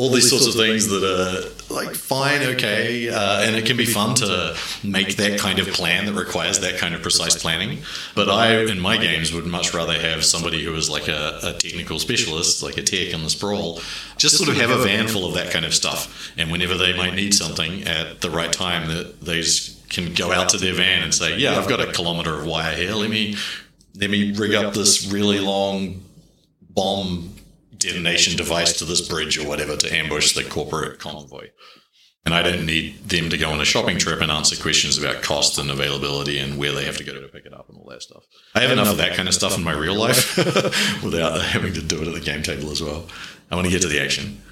all 0.00 0.08
these 0.08 0.30
sorts 0.30 0.46
of 0.46 0.54
things 0.54 0.88
that 0.88 1.04
are 1.04 1.74
like 1.74 1.94
fine, 1.94 2.42
okay, 2.42 3.10
uh, 3.10 3.42
and 3.42 3.54
it 3.54 3.66
can 3.66 3.76
be 3.76 3.84
fun 3.84 4.14
to 4.14 4.56
make 4.82 5.16
that 5.16 5.38
kind 5.38 5.58
of 5.58 5.68
plan 5.68 6.06
that 6.06 6.14
requires 6.14 6.60
that 6.60 6.78
kind 6.78 6.94
of 6.94 7.02
precise 7.02 7.40
planning. 7.40 7.80
But 8.14 8.30
I, 8.30 8.62
in 8.62 8.80
my 8.80 8.96
games, 8.96 9.30
would 9.34 9.44
much 9.44 9.74
rather 9.74 9.92
have 9.92 10.24
somebody 10.24 10.64
who 10.64 10.74
is 10.74 10.88
like 10.88 11.06
a, 11.06 11.38
a 11.42 11.52
technical 11.52 11.98
specialist, 11.98 12.62
like 12.62 12.78
a 12.78 12.82
tech 12.82 13.12
in 13.12 13.22
the 13.22 13.28
sprawl, 13.28 13.80
just 14.16 14.38
sort 14.38 14.48
of 14.48 14.56
have 14.56 14.70
a 14.70 14.78
van 14.78 15.06
full 15.06 15.26
of 15.26 15.34
that 15.34 15.52
kind 15.52 15.66
of 15.66 15.74
stuff. 15.74 16.32
And 16.38 16.50
whenever 16.50 16.76
they 16.76 16.96
might 16.96 17.14
need 17.14 17.34
something 17.34 17.84
at 17.84 18.22
the 18.22 18.30
right 18.30 18.52
time, 18.52 18.88
that 18.88 19.20
they 19.20 19.42
can 19.90 20.14
go 20.14 20.32
out 20.32 20.48
to 20.50 20.56
their 20.56 20.74
van 20.74 21.02
and 21.02 21.12
say, 21.12 21.36
"Yeah, 21.36 21.58
I've 21.58 21.68
got 21.68 21.80
a 21.80 21.92
kilometer 21.92 22.34
of 22.38 22.46
wire 22.46 22.74
here. 22.74 22.94
Let 22.94 23.10
me 23.10 23.36
let 23.96 24.08
me 24.08 24.32
rig 24.32 24.54
up 24.54 24.72
this 24.72 25.12
really 25.12 25.40
long 25.40 26.00
bomb 26.70 27.34
detonation 27.80 28.36
device 28.36 28.74
to 28.78 28.84
this 28.84 29.06
bridge 29.06 29.38
or 29.38 29.48
whatever 29.48 29.76
to 29.76 29.94
ambush 29.94 30.34
the 30.34 30.44
corporate 30.44 31.00
convoy. 31.00 31.48
And 32.24 32.34
I 32.34 32.42
don't 32.42 32.66
need 32.66 33.08
them 33.08 33.30
to 33.30 33.38
go 33.38 33.50
on 33.50 33.60
a 33.60 33.64
shopping 33.64 33.98
trip 33.98 34.20
and 34.20 34.30
answer 34.30 34.60
questions 34.62 34.98
about 34.98 35.22
cost 35.22 35.58
and 35.58 35.70
availability 35.70 36.38
and 36.38 36.58
where 36.58 36.72
they 36.72 36.84
have 36.84 36.98
to 36.98 37.04
go 37.04 37.14
to 37.14 37.28
pick 37.28 37.46
it 37.46 37.54
up 37.54 37.70
and 37.70 37.78
all 37.78 37.88
that 37.88 38.02
stuff. 38.02 38.24
I 38.54 38.60
have 38.60 38.70
enough 38.70 38.90
of 38.90 38.98
that 38.98 39.16
kind 39.16 39.26
of 39.26 39.34
stuff 39.34 39.56
in 39.56 39.64
my 39.64 39.72
real 39.72 39.94
life 39.94 40.36
without 41.02 41.40
having 41.40 41.72
to 41.72 41.82
do 41.82 42.02
it 42.02 42.08
at 42.08 42.14
the 42.14 42.20
game 42.20 42.42
table 42.42 42.70
as 42.70 42.82
well. 42.82 43.06
I 43.50 43.54
want 43.54 43.66
to 43.66 43.72
get 43.72 43.82
to 43.82 43.88
the 43.88 44.02
action. 44.02 44.42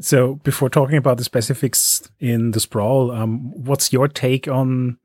So, 0.00 0.36
before 0.36 0.68
talking 0.68 0.96
about 0.96 1.16
the 1.16 1.24
specifics 1.24 2.02
in 2.18 2.50
the 2.50 2.60
sprawl, 2.60 3.10
um, 3.10 3.52
what's 3.52 3.92
your 3.92 4.08
take 4.08 4.48
on 4.48 4.98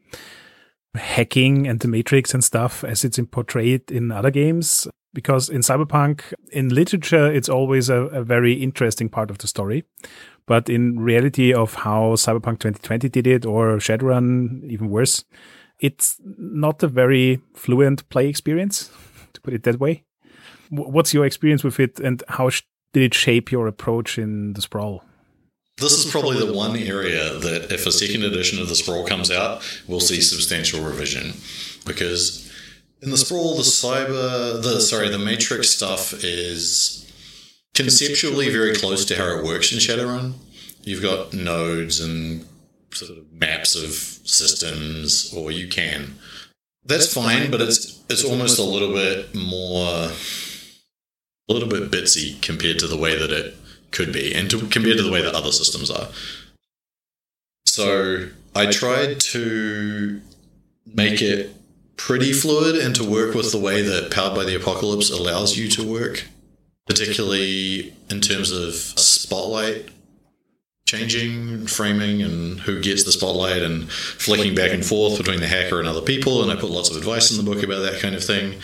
hacking 0.95 1.67
and 1.67 1.79
the 1.79 1.87
matrix 1.87 2.33
and 2.33 2.43
stuff 2.43 2.83
as 2.83 3.05
it's 3.05 3.19
portrayed 3.31 3.91
in 3.91 4.11
other 4.11 4.31
games? 4.31 4.87
Because 5.13 5.49
in 5.49 5.61
cyberpunk 5.61 6.33
in 6.51 6.69
literature 6.69 7.31
it's 7.31 7.49
always 7.49 7.89
a, 7.89 8.03
a, 8.07 8.23
very 8.23 8.53
interesting 8.53 9.09
part 9.09 9.29
of 9.29 9.39
the 9.39 9.47
story. 9.47 9.83
But 10.45 10.69
in 10.69 10.99
reality 10.99 11.53
of 11.53 11.73
how 11.73 12.15
cyberpunk 12.15 12.59
2020 12.59 13.09
did 13.09 13.27
it 13.27 13.45
or 13.45 13.77
shadowrun 13.77 14.63
even 14.69 14.89
worse 14.89 15.25
it's 15.79 16.19
not 16.37 16.81
a 16.83 16.87
very 16.87 17.41
fluent 17.53 18.07
play 18.09 18.27
experience 18.27 18.89
to 19.33 19.41
put 19.41 19.53
it 19.53 19.63
that 19.63 19.79
way. 19.79 20.03
What's 20.69 21.13
your 21.13 21.25
experience 21.25 21.63
with 21.63 21.79
it 21.79 21.99
and 21.99 22.23
how 22.27 22.49
did 22.93 23.03
it 23.03 23.13
shape 23.13 23.51
your 23.51 23.67
approach 23.67 24.17
in 24.17 24.53
the 24.53 24.61
sprawl? 24.61 25.03
This 25.77 25.93
is 25.93 26.11
probably 26.11 26.39
the 26.39 26.51
one 26.51 26.75
area 26.75 27.35
that 27.35 27.71
if 27.71 27.85
a 27.85 27.91
second 27.91 28.23
edition 28.23 28.59
of 28.59 28.67
the 28.67 28.75
sprawl 28.75 29.05
comes 29.05 29.29
out 29.29 29.63
we'll 29.87 29.99
see 29.99 30.21
substantial 30.21 30.83
revision 30.83 31.33
because 31.85 32.46
in 33.01 33.11
the 33.11 33.17
sprawl, 33.17 33.55
the 33.55 33.63
cyber, 33.63 34.61
the 34.61 34.79
sorry, 34.79 35.09
the 35.09 35.19
matrix 35.19 35.69
stuff 35.69 36.13
is 36.23 37.11
conceptually 37.73 38.49
very 38.49 38.73
close 38.73 39.05
to 39.05 39.15
how 39.15 39.37
it 39.37 39.43
works 39.43 39.71
in 39.71 39.79
Shadowrun. 39.79 40.33
You've 40.81 41.03
got 41.03 41.33
nodes 41.33 41.99
and 41.99 42.45
sort 42.91 43.11
of 43.11 43.31
maps 43.31 43.75
of 43.75 43.91
systems, 43.91 45.33
or 45.33 45.51
you 45.51 45.67
can. 45.67 46.15
That's 46.85 47.13
fine, 47.13 47.51
but 47.51 47.61
it's 47.61 48.01
it's 48.09 48.23
almost 48.23 48.57
a 48.57 48.63
little 48.63 48.93
bit 48.93 49.35
more, 49.35 50.09
a 51.49 51.53
little 51.53 51.69
bit 51.69 51.91
bitsy 51.91 52.41
compared 52.41 52.79
to 52.79 52.87
the 52.87 52.97
way 52.97 53.17
that 53.17 53.29
it 53.29 53.55
could 53.91 54.11
be, 54.13 54.33
and 54.33 54.49
to, 54.49 54.59
compared 54.67 54.97
to 54.97 55.03
the 55.03 55.11
way 55.11 55.21
that 55.21 55.35
other 55.35 55.51
systems 55.51 55.91
are. 55.91 56.07
So 57.65 58.29
I 58.55 58.71
tried 58.71 59.19
to 59.19 60.21
make 60.85 61.21
it 61.21 61.51
pretty 61.97 62.31
fluid 62.31 62.75
and 62.75 62.95
to 62.95 63.03
work 63.03 63.35
with 63.35 63.51
the 63.51 63.59
way 63.59 63.81
that 63.81 64.11
Powered 64.11 64.35
by 64.35 64.45
the 64.45 64.55
Apocalypse 64.55 65.09
allows 65.09 65.57
you 65.57 65.67
to 65.69 65.83
work, 65.83 66.25
particularly 66.85 67.93
in 68.09 68.21
terms 68.21 68.51
of 68.51 68.73
spotlight 68.73 69.89
changing, 70.87 71.67
framing, 71.67 72.21
and 72.21 72.61
who 72.61 72.81
gets 72.81 73.03
the 73.03 73.11
spotlight, 73.11 73.61
and 73.61 73.91
flicking 73.91 74.55
back 74.55 74.71
and 74.71 74.85
forth 74.85 75.17
between 75.17 75.41
the 75.41 75.47
hacker 75.47 75.79
and 75.79 75.87
other 75.87 76.01
people. 76.01 76.41
And 76.41 76.49
I 76.49 76.55
put 76.55 76.71
lots 76.71 76.89
of 76.89 76.95
advice 76.95 77.29
in 77.29 77.37
the 77.37 77.51
book 77.51 77.61
about 77.61 77.81
that 77.81 78.01
kind 78.01 78.15
of 78.15 78.23
thing 78.23 78.55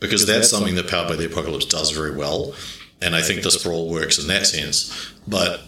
because 0.00 0.26
that's 0.26 0.48
something 0.48 0.74
that 0.76 0.88
Powered 0.88 1.08
by 1.08 1.16
the 1.16 1.26
Apocalypse 1.26 1.66
does 1.66 1.90
very 1.90 2.16
well. 2.16 2.54
And 3.02 3.14
I 3.14 3.20
think 3.20 3.42
the 3.42 3.50
sprawl 3.50 3.90
works 3.90 4.18
in 4.18 4.26
that 4.28 4.46
sense. 4.46 5.12
But 5.28 5.60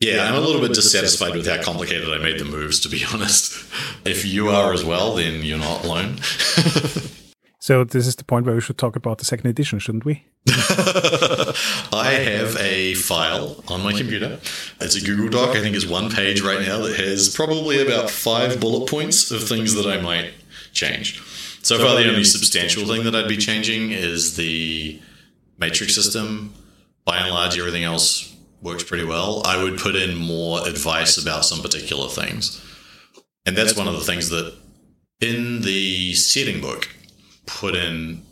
yeah, 0.00 0.28
I'm 0.28 0.36
a 0.36 0.40
little 0.40 0.60
bit 0.60 0.74
dissatisfied 0.74 1.34
with 1.34 1.46
how 1.46 1.60
complicated 1.60 2.08
I 2.08 2.18
made 2.18 2.38
the 2.38 2.44
moves, 2.44 2.78
to 2.80 2.88
be 2.88 3.04
honest. 3.12 3.64
If 4.04 4.24
you 4.24 4.48
are 4.48 4.72
as 4.72 4.84
well, 4.84 5.14
then 5.14 5.42
you're 5.42 5.58
not 5.58 5.84
alone. 5.84 6.18
so 7.58 7.82
this 7.82 8.06
is 8.06 8.14
the 8.16 8.24
point 8.24 8.46
where 8.46 8.54
we 8.54 8.60
should 8.60 8.78
talk 8.78 8.94
about 8.94 9.18
the 9.18 9.24
second 9.24 9.48
edition, 9.48 9.80
shouldn't 9.80 10.04
we? 10.04 10.24
I 10.48 12.22
have 12.24 12.56
a 12.58 12.94
file 12.94 13.62
on 13.68 13.82
my 13.82 13.92
computer. 13.92 14.38
It's 14.80 14.94
a 14.94 15.04
Google 15.04 15.28
Doc. 15.28 15.56
I 15.56 15.60
think 15.60 15.74
it's 15.74 15.86
one 15.86 16.10
page 16.10 16.42
right 16.42 16.64
now 16.64 16.78
that 16.82 16.96
has 16.96 17.34
probably 17.34 17.84
about 17.84 18.08
five 18.08 18.60
bullet 18.60 18.88
points 18.88 19.30
of 19.32 19.42
things 19.42 19.74
that 19.74 19.86
I 19.86 20.00
might 20.00 20.32
change. 20.72 21.20
So 21.62 21.76
far, 21.76 21.96
the 21.96 22.08
only 22.08 22.24
substantial 22.24 22.86
thing 22.86 23.02
that 23.04 23.16
I'd 23.16 23.28
be 23.28 23.36
changing 23.36 23.90
is 23.90 24.36
the 24.36 25.00
matrix 25.58 25.94
system. 25.94 26.54
By 27.04 27.18
and 27.18 27.30
large, 27.30 27.58
everything 27.58 27.84
else 27.84 28.34
works 28.62 28.84
pretty 28.84 29.04
well. 29.04 29.42
I 29.44 29.62
would 29.62 29.78
put 29.78 29.94
in 29.94 30.16
more 30.16 30.66
advice 30.66 31.16
about 31.16 31.44
some 31.44 31.60
particular 31.60 32.08
things. 32.08 32.64
And 33.46 33.56
that's 33.56 33.76
one 33.76 33.88
of 33.88 33.94
the 33.94 34.00
things 34.00 34.28
that 34.30 34.54
in 35.20 35.62
the 35.62 36.14
setting 36.14 36.60
book 36.60 36.88
put 37.46 37.74
in 37.74 38.22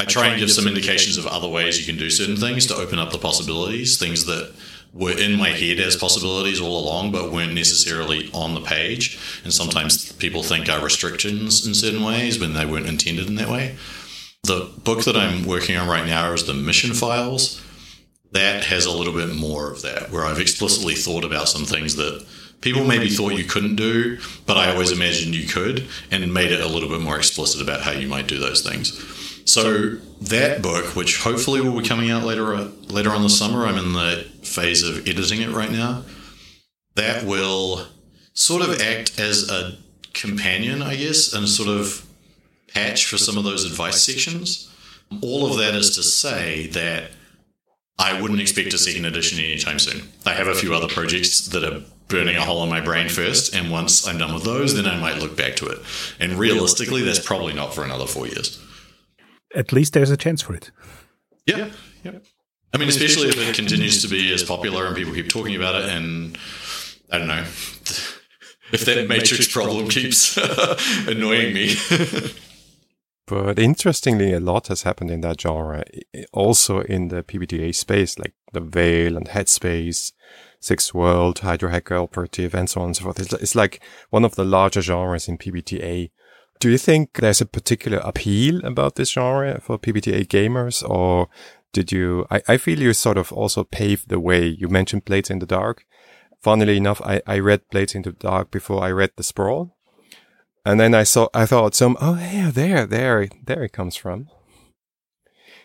I 0.00 0.04
try 0.04 0.28
and 0.28 0.38
give 0.38 0.52
some 0.52 0.68
indications 0.68 1.16
of 1.16 1.26
other 1.26 1.48
ways 1.48 1.80
you 1.80 1.84
can 1.84 1.98
do 1.98 2.08
certain 2.08 2.36
things 2.36 2.66
to 2.66 2.76
open 2.76 3.00
up 3.00 3.10
the 3.10 3.18
possibilities, 3.18 3.98
things 3.98 4.26
that 4.26 4.54
were 4.94 5.18
in 5.18 5.36
my 5.36 5.48
head 5.48 5.80
as 5.80 5.96
possibilities 5.96 6.60
all 6.60 6.78
along, 6.78 7.10
but 7.10 7.32
weren't 7.32 7.52
necessarily 7.52 8.30
on 8.32 8.54
the 8.54 8.60
page. 8.60 9.18
And 9.42 9.52
sometimes 9.52 10.12
people 10.12 10.44
think 10.44 10.68
are 10.68 10.82
restrictions 10.82 11.66
in 11.66 11.74
certain 11.74 12.04
ways 12.04 12.38
when 12.38 12.54
they 12.54 12.64
weren't 12.64 12.86
intended 12.86 13.26
in 13.26 13.34
that 13.36 13.48
way. 13.48 13.76
The 14.44 14.70
book 14.84 15.02
that 15.02 15.16
I'm 15.16 15.44
working 15.44 15.76
on 15.76 15.88
right 15.88 16.06
now 16.06 16.32
is 16.32 16.46
the 16.46 16.54
mission 16.54 16.94
files 16.94 17.60
that 18.32 18.64
has 18.64 18.84
a 18.84 18.92
little 18.92 19.12
bit 19.14 19.34
more 19.34 19.70
of 19.70 19.82
that, 19.82 20.10
where 20.10 20.24
I've 20.24 20.40
explicitly 20.40 20.94
thought 20.94 21.24
about 21.24 21.48
some 21.48 21.64
things 21.64 21.96
that 21.96 22.26
people 22.60 22.84
maybe 22.84 23.08
thought 23.08 23.32
you 23.34 23.44
couldn't 23.44 23.76
do, 23.76 24.18
but 24.46 24.56
I 24.56 24.70
always 24.70 24.92
imagined 24.92 25.34
you 25.34 25.48
could, 25.48 25.86
and 26.10 26.32
made 26.34 26.52
it 26.52 26.60
a 26.60 26.68
little 26.68 26.88
bit 26.88 27.00
more 27.00 27.16
explicit 27.16 27.62
about 27.62 27.82
how 27.82 27.92
you 27.92 28.08
might 28.08 28.26
do 28.26 28.38
those 28.38 28.62
things. 28.62 29.04
So 29.50 29.96
that 30.20 30.60
book, 30.60 30.94
which 30.94 31.22
hopefully 31.22 31.60
will 31.60 31.80
be 31.80 31.88
coming 31.88 32.10
out 32.10 32.24
later 32.24 32.54
uh, 32.54 32.68
later 32.88 33.10
on 33.10 33.22
the 33.22 33.30
summer, 33.30 33.66
I'm 33.66 33.78
in 33.78 33.94
the 33.94 34.26
phase 34.42 34.82
of 34.82 35.08
editing 35.08 35.40
it 35.40 35.50
right 35.50 35.70
now. 35.70 36.04
That 36.96 37.24
will 37.24 37.86
sort 38.34 38.62
of 38.62 38.80
act 38.80 39.18
as 39.18 39.50
a 39.50 39.78
companion, 40.12 40.82
I 40.82 40.96
guess, 40.96 41.32
and 41.32 41.48
sort 41.48 41.68
of 41.68 42.06
patch 42.74 43.06
for 43.06 43.16
some 43.16 43.38
of 43.38 43.44
those 43.44 43.64
advice 43.64 44.02
sections. 44.02 44.70
All 45.22 45.50
of 45.50 45.56
that 45.58 45.74
is 45.74 45.94
to 45.96 46.02
say 46.02 46.66
that 46.68 47.12
I 47.98 48.20
wouldn't 48.20 48.40
expect 48.40 48.72
a 48.74 48.78
second 48.78 49.04
edition 49.04 49.38
anytime 49.38 49.78
soon. 49.78 50.08
I 50.24 50.32
have 50.34 50.46
a 50.46 50.54
few 50.54 50.74
other 50.74 50.86
projects 50.86 51.48
that 51.48 51.64
are 51.64 51.82
burning 52.06 52.36
a 52.36 52.40
hole 52.40 52.62
in 52.62 52.70
my 52.70 52.80
brain 52.80 53.08
first. 53.08 53.54
And 53.54 53.70
once 53.70 54.06
I'm 54.06 54.18
done 54.18 54.34
with 54.34 54.44
those, 54.44 54.74
then 54.74 54.86
I 54.86 54.98
might 54.98 55.18
look 55.18 55.36
back 55.36 55.56
to 55.56 55.66
it. 55.66 55.78
And 56.18 56.34
realistically, 56.34 57.02
that's 57.02 57.24
probably 57.24 57.52
not 57.52 57.74
for 57.74 57.84
another 57.84 58.06
four 58.06 58.26
years. 58.26 58.62
At 59.54 59.72
least 59.72 59.92
there's 59.94 60.10
a 60.10 60.16
chance 60.16 60.42
for 60.42 60.54
it. 60.54 60.70
Yeah. 61.46 61.70
yeah. 62.04 62.18
I 62.72 62.78
mean, 62.78 62.88
especially 62.88 63.28
if 63.28 63.38
it 63.38 63.54
continues 63.54 64.02
to 64.02 64.08
be 64.08 64.32
as 64.32 64.42
popular 64.42 64.86
and 64.86 64.96
people 64.96 65.14
keep 65.14 65.28
talking 65.28 65.56
about 65.56 65.74
it. 65.74 65.88
And 65.88 66.38
I 67.10 67.18
don't 67.18 67.28
know 67.28 67.42
if 68.72 68.84
that 68.84 69.08
matrix 69.08 69.50
problem 69.52 69.88
keeps 69.88 70.36
annoying 71.08 71.54
me. 71.54 71.74
But 73.28 73.58
interestingly, 73.58 74.32
a 74.32 74.40
lot 74.40 74.68
has 74.68 74.82
happened 74.84 75.10
in 75.10 75.20
that 75.20 75.38
genre, 75.38 75.84
also 76.32 76.80
in 76.80 77.08
the 77.08 77.22
PBTA 77.22 77.74
space, 77.74 78.18
like 78.18 78.32
the 78.54 78.60
Veil 78.60 79.18
and 79.18 79.28
Headspace, 79.28 80.12
Six 80.60 80.94
World, 80.94 81.40
Hydro 81.40 81.70
Hacker 81.70 81.96
Operative, 81.96 82.54
and 82.54 82.70
so 82.70 82.80
on 82.80 82.86
and 82.86 82.96
so 82.96 83.04
forth. 83.04 83.20
It's, 83.20 83.32
it's 83.34 83.54
like 83.54 83.82
one 84.08 84.24
of 84.24 84.34
the 84.36 84.44
larger 84.44 84.80
genres 84.80 85.28
in 85.28 85.36
PBTA. 85.36 86.10
Do 86.58 86.70
you 86.70 86.78
think 86.78 87.18
there's 87.18 87.42
a 87.42 87.46
particular 87.46 87.98
appeal 87.98 88.64
about 88.64 88.94
this 88.94 89.10
genre 89.10 89.60
for 89.60 89.78
PBTA 89.78 90.26
gamers, 90.26 90.82
or 90.88 91.28
did 91.74 91.92
you? 91.92 92.26
I, 92.30 92.40
I 92.48 92.56
feel 92.56 92.80
you 92.80 92.94
sort 92.94 93.18
of 93.18 93.30
also 93.30 93.62
paved 93.62 94.08
the 94.08 94.18
way. 94.18 94.46
You 94.46 94.68
mentioned 94.68 95.04
Blades 95.04 95.28
in 95.28 95.38
the 95.38 95.46
Dark. 95.46 95.84
Funnily 96.40 96.78
enough, 96.78 97.02
I, 97.02 97.20
I 97.26 97.40
read 97.40 97.68
Blades 97.70 97.94
in 97.94 98.02
the 98.02 98.12
Dark 98.12 98.50
before 98.50 98.82
I 98.82 98.90
read 98.90 99.10
The 99.16 99.22
Sprawl 99.22 99.76
and 100.68 100.78
then 100.78 100.94
I 100.94 101.02
saw, 101.02 101.28
I 101.32 101.46
thought 101.46 101.74
some, 101.74 101.96
oh 101.98 102.18
yeah, 102.18 102.50
there, 102.50 102.84
there, 102.84 103.26
there 103.46 103.62
it 103.62 103.72
comes 103.72 103.96
from. 103.96 104.28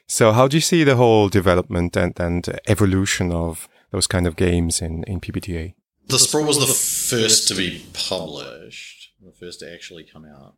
So 0.08 0.32
how 0.32 0.48
do 0.48 0.56
you 0.56 0.62
see 0.62 0.86
the 0.86 0.96
whole 0.96 1.28
development 1.28 1.98
and, 1.98 2.18
and 2.18 2.60
evolution 2.68 3.30
of 3.30 3.68
those 3.92 4.08
kind 4.08 4.26
of 4.26 4.38
games 4.38 4.82
in, 4.82 5.04
in 5.04 5.20
PBTA? 5.20 5.74
The 6.08 6.20
Sprawl 6.20 6.46
was 6.46 6.58
the 6.58 6.74
first 6.74 7.50
to 7.50 7.56
be 7.56 7.86
published, 7.94 9.12
the 9.22 9.34
first 9.34 9.60
to 9.60 9.74
actually 9.74 10.06
come 10.06 10.24
out. 10.24 10.56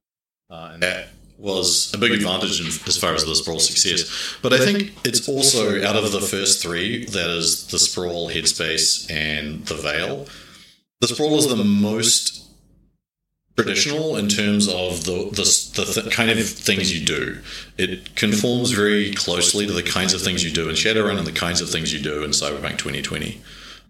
Uh, 0.48 0.70
and 0.74 0.84
that 0.84 1.08
was 1.40 1.92
a 1.96 1.98
big 1.98 2.12
advantage 2.12 2.62
in, 2.62 2.68
as 2.68 2.98
far 2.98 3.16
as 3.16 3.25
the 3.25 3.36
Sprawl 3.36 3.60
success. 3.60 4.38
But 4.44 4.54
I 4.54 4.60
think 4.60 4.94
it's 5.04 5.28
also 5.28 5.84
out 5.84 5.96
of 5.96 6.12
the 6.12 6.22
first 6.22 6.62
three, 6.62 7.04
that 7.06 7.30
is 7.32 7.66
the 7.68 7.80
Sprawl, 7.80 8.30
Headspace, 8.30 9.10
and 9.10 9.66
the 9.66 9.74
Veil. 9.74 10.28
The 11.02 11.08
Sprawl 11.08 11.36
is 11.40 11.48
the 11.48 11.64
most 11.64 12.45
traditional 13.56 14.18
in 14.18 14.28
terms 14.28 14.68
of 14.68 15.06
the 15.06 15.30
the, 15.32 15.82
the 15.82 16.02
th- 16.02 16.14
kind 16.14 16.30
of 16.30 16.48
things 16.48 16.98
you 16.98 17.06
do. 17.06 17.40
It 17.78 18.16
conforms 18.16 18.72
very 18.72 19.14
closely 19.14 19.66
to 19.66 19.74
the 19.74 19.84
kinds 19.84 20.14
of 20.14 20.22
things 20.22 20.44
you 20.44 20.52
do 20.52 20.70
in 20.70 20.76
Shadowrun 20.76 21.18
and 21.18 21.28
the 21.28 21.32
kinds 21.32 21.62
of 21.62 21.70
things 21.70 21.94
you 21.94 22.02
do 22.02 22.24
in 22.24 22.32
Cyberpunk 22.32 22.78
2020. 22.78 23.42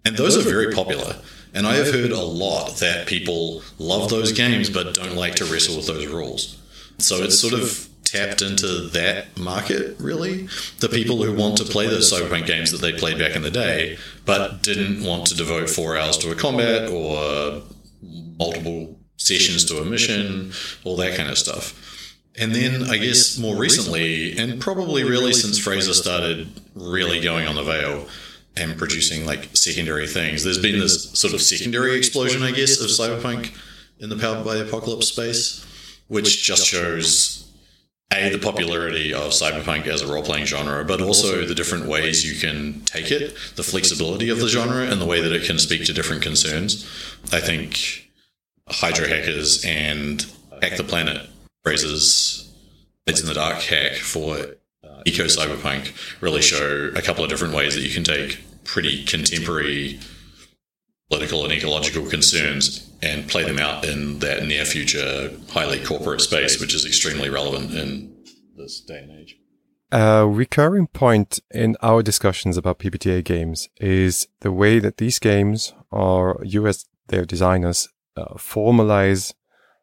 And 0.04 0.16
those 0.16 0.36
are 0.36 0.48
very 0.48 0.72
popular. 0.72 1.16
And 1.52 1.66
I 1.66 1.76
have 1.76 1.92
heard 1.92 2.12
a 2.12 2.20
lot 2.20 2.76
that 2.76 3.06
people 3.06 3.62
love 3.78 4.10
those 4.10 4.32
games 4.32 4.70
but 4.70 4.94
don't 4.94 5.16
like 5.16 5.36
to 5.36 5.44
wrestle 5.44 5.76
with 5.76 5.86
those 5.86 6.06
rules. 6.06 6.60
So 6.98 7.16
it's 7.16 7.38
sort 7.38 7.54
of 7.54 7.88
tapped 8.04 8.40
into 8.40 8.88
that 8.90 9.36
market, 9.36 9.96
really. 9.98 10.48
The 10.78 10.88
people 10.88 11.22
who 11.22 11.34
want 11.34 11.56
to 11.56 11.64
play 11.64 11.86
those 11.88 12.12
Cyberpunk 12.12 12.46
games 12.46 12.70
that 12.70 12.80
they 12.80 12.92
played 12.92 13.18
back 13.18 13.34
in 13.34 13.42
the 13.42 13.50
day, 13.50 13.98
but 14.24 14.62
didn't 14.62 15.04
want 15.04 15.26
to 15.26 15.34
devote 15.34 15.68
four 15.68 15.96
hours 15.96 16.16
to 16.18 16.30
a 16.30 16.36
combat 16.36 16.88
or 16.88 17.62
multiple 18.38 18.96
sessions 19.16 19.64
to 19.66 19.78
a 19.78 19.84
mission, 19.84 20.52
all 20.84 20.96
that 20.96 21.16
kind 21.16 21.30
of 21.30 21.38
stuff. 21.38 21.82
And 22.38 22.54
then 22.54 22.84
I 22.90 22.98
guess 22.98 23.38
more 23.38 23.56
recently, 23.56 24.36
and 24.36 24.60
probably 24.60 25.04
really 25.04 25.32
since 25.32 25.58
Fraser 25.58 25.94
started 25.94 26.48
really 26.74 27.20
going 27.20 27.46
on 27.46 27.54
the 27.54 27.62
Veil 27.62 28.06
and 28.56 28.76
producing 28.76 29.24
like 29.24 29.56
secondary 29.56 30.06
things, 30.06 30.44
there's 30.44 30.60
been 30.60 30.78
this 30.78 31.10
sort 31.18 31.32
of 31.32 31.40
secondary 31.40 31.96
explosion, 31.96 32.42
I 32.42 32.50
guess, 32.50 32.80
of 32.80 32.88
cyberpunk 32.88 33.56
in 33.98 34.10
the 34.10 34.16
Powered 34.16 34.44
by 34.44 34.56
the 34.56 34.66
Apocalypse 34.66 35.08
space, 35.08 35.64
which 36.08 36.42
just 36.42 36.66
shows 36.66 37.50
a 38.12 38.30
the 38.30 38.38
popularity 38.38 39.12
of 39.12 39.32
cyberpunk 39.32 39.86
as 39.86 40.02
a 40.02 40.06
role-playing 40.06 40.46
genre, 40.46 40.84
but 40.84 41.00
also 41.00 41.44
the 41.44 41.54
different 41.54 41.86
ways 41.86 42.24
you 42.24 42.38
can 42.38 42.80
take 42.84 43.10
it, 43.10 43.34
the 43.56 43.62
flexibility 43.62 44.28
of 44.28 44.38
the 44.38 44.48
genre, 44.48 44.82
and 44.82 45.00
the 45.00 45.06
way 45.06 45.20
that 45.20 45.32
it 45.32 45.44
can 45.44 45.58
speak 45.58 45.84
to 45.86 45.92
different 45.92 46.22
concerns. 46.22 46.84
I 47.32 47.40
think 47.40 48.05
Hydro 48.68 49.08
Hackers 49.08 49.64
and 49.64 50.24
Hack 50.60 50.76
the 50.76 50.84
Planet 50.84 51.28
raises 51.64 52.52
Blades 53.04 53.20
in 53.20 53.28
the 53.28 53.34
Dark 53.34 53.58
hack 53.58 53.94
for 53.94 54.36
uh, 54.82 55.02
eco 55.04 55.24
cyberpunk 55.24 55.92
really 56.20 56.42
show 56.42 56.90
a 56.94 57.02
couple 57.02 57.22
of 57.22 57.30
different 57.30 57.54
ways 57.54 57.74
that 57.74 57.82
you 57.82 57.94
can 57.94 58.04
take 58.04 58.40
pretty 58.64 59.04
contemporary 59.04 60.00
political 61.08 61.44
and 61.44 61.52
ecological 61.52 62.04
concerns 62.06 62.90
and 63.02 63.28
play 63.28 63.44
them 63.44 63.58
out 63.58 63.84
in 63.84 64.18
that 64.18 64.44
near 64.44 64.64
future 64.64 65.30
highly 65.50 65.82
corporate 65.84 66.20
space, 66.20 66.60
which 66.60 66.74
is 66.74 66.84
extremely 66.84 67.30
relevant 67.30 67.72
in 67.72 68.16
this 68.56 68.80
day 68.80 68.98
and 68.98 69.12
age. 69.12 69.38
A 69.92 70.26
recurring 70.26 70.88
point 70.88 71.38
in 71.52 71.76
our 71.80 72.02
discussions 72.02 72.56
about 72.56 72.80
PBTA 72.80 73.22
games 73.22 73.68
is 73.80 74.26
the 74.40 74.50
way 74.50 74.80
that 74.80 74.96
these 74.96 75.20
games 75.20 75.72
are 75.92 76.40
US 76.42 76.86
their 77.08 77.24
designers 77.24 77.88
uh, 78.16 78.34
formalize 78.34 79.34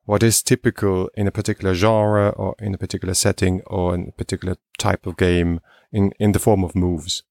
what 0.05 0.23
is 0.23 0.43
typical 0.43 1.09
in 1.15 1.27
a 1.27 1.31
particular 1.31 1.73
genre 1.73 2.29
or 2.29 2.55
in 2.59 2.73
a 2.73 2.77
particular 2.77 3.13
setting 3.13 3.61
or 3.67 3.95
in 3.95 4.09
a 4.09 4.11
particular 4.11 4.57
type 4.77 5.05
of 5.05 5.17
game 5.17 5.59
in, 5.91 6.11
in 6.19 6.33
the 6.33 6.39
form 6.39 6.63
of 6.63 6.75
moves. 6.75 7.23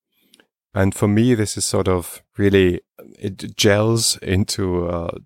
And 0.74 0.94
for 0.94 1.06
me, 1.06 1.34
this 1.34 1.56
is 1.56 1.66
sort 1.66 1.86
of 1.86 2.22
really, 2.38 2.80
it 3.18 3.56
gels 3.56 4.16
into 4.18 4.86
uh, 4.86 5.18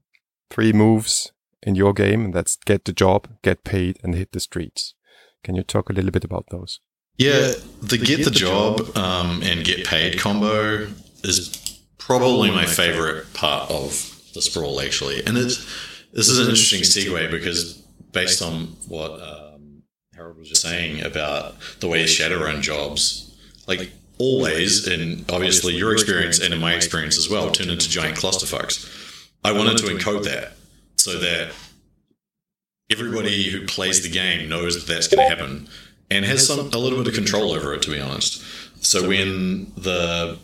three 0.51 0.73
moves 0.73 1.33
in 1.63 1.77
your 1.77 1.93
game, 1.93 2.25
and 2.25 2.35
that's 2.35 2.57
get 2.57 2.85
the 2.85 2.93
job, 2.93 3.29
get 3.43 3.63
paid, 3.63 3.99
and 4.03 4.15
hit 4.15 4.33
the 4.33 4.41
streets. 4.41 4.95
Can 5.45 5.55
you 5.55 5.63
talk 5.63 5.89
a 5.89 5.93
little 5.93 6.11
bit 6.11 6.25
about 6.25 6.47
those? 6.51 6.81
Yeah, 7.17 7.53
the 7.81 7.97
get 7.97 8.25
the 8.25 8.31
job 8.31 8.97
um, 8.97 9.43
and 9.43 9.65
get 9.65 9.87
paid 9.87 10.19
combo 10.19 10.89
is 11.23 11.81
probably 11.99 12.51
my 12.51 12.67
favorite 12.67 13.33
part 13.33 13.71
of 13.71 14.16
the 14.37 14.43
sprawl 14.43 14.81
actually, 14.81 15.25
and 15.27 15.37
it's 15.37 15.59
this 16.13 16.29
is 16.29 16.39
an 16.39 16.49
interesting 16.49 16.83
segue 16.83 17.31
because 17.31 17.75
based 18.13 18.41
on 18.41 18.69
what 18.89 19.21
um, 19.21 19.83
Harold 20.15 20.39
was 20.39 20.49
just 20.49 20.63
saying 20.63 21.03
about 21.03 21.57
the 21.81 21.89
way 21.89 22.05
Shadowrun 22.05 22.63
jobs, 22.63 23.37
like 23.67 23.91
always, 24.19 24.87
and 24.87 25.31
obviously 25.31 25.75
your 25.75 25.93
experience 25.93 26.41
and 26.41 26.55
in 26.55 26.61
my 26.61 26.75
experience 26.75 27.19
as 27.19 27.29
well, 27.29 27.51
turn 27.51 27.69
into 27.69 27.89
giant 27.89 28.17
clusterfucks. 28.17 29.29
I 29.45 29.53
wanted 29.53 29.79
to 29.79 29.87
encode 29.87 30.25
that 30.25 30.55
so 30.97 31.19
that 31.19 31.53
everybody 32.91 33.51
who 33.51 33.67
plays 33.67 34.03
the 34.03 34.09
game 34.09 34.49
knows 34.49 34.75
that 34.75 34.93
that's 34.93 35.09
going 35.09 35.29
to 35.29 35.35
happen 35.35 35.69
and 36.11 36.25
has 36.25 36.47
some 36.47 36.61
a 36.61 36.79
little 36.79 36.99
bit 36.99 37.09
of 37.09 37.15
control 37.15 37.53
over 37.53 37.75
it. 37.75 37.83
To 37.83 37.91
be 37.91 38.01
honest, 38.01 38.43
so 38.85 39.09
when 39.09 39.73
the 39.77 40.39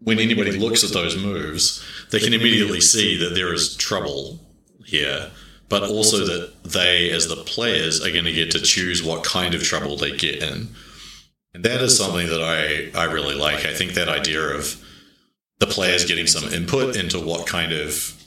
when 0.00 0.18
anybody 0.18 0.52
looks 0.52 0.82
at 0.84 0.92
those 0.92 1.16
moves, 1.16 1.84
they 2.12 2.20
can 2.20 2.34
immediately 2.34 2.80
see 2.82 3.16
that 3.16 3.34
there 3.34 3.54
is 3.54 3.74
trouble 3.74 4.38
here, 4.84 5.30
but 5.70 5.82
also 5.82 6.18
that 6.26 6.52
they, 6.62 7.10
as 7.10 7.26
the 7.26 7.36
players, 7.36 8.04
are 8.04 8.12
going 8.12 8.26
to 8.26 8.32
get 8.32 8.50
to 8.50 8.60
choose 8.60 9.02
what 9.02 9.24
kind 9.24 9.54
of 9.54 9.62
trouble 9.62 9.96
they 9.96 10.14
get 10.14 10.42
in. 10.42 10.68
And 11.54 11.64
that 11.64 11.80
is 11.80 11.96
something 11.96 12.28
that 12.28 12.42
I, 12.42 12.98
I 12.98 13.04
really 13.04 13.34
like. 13.34 13.64
I 13.64 13.72
think 13.72 13.94
that 13.94 14.10
idea 14.10 14.42
of 14.42 14.76
the 15.58 15.66
players 15.66 16.04
getting 16.04 16.26
some 16.26 16.52
input 16.52 16.96
into 16.96 17.18
what 17.18 17.46
kind 17.46 17.72
of 17.72 18.22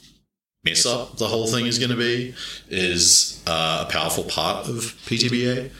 mess 0.64 0.84
up 0.84 1.16
the 1.18 1.28
whole 1.28 1.46
thing 1.46 1.66
is 1.66 1.78
going 1.78 1.92
to 1.92 1.96
be 1.96 2.34
is 2.68 3.40
uh, 3.46 3.84
a 3.86 3.92
powerful 3.92 4.24
part 4.24 4.68
of 4.68 4.74
PTBA. 5.06 5.70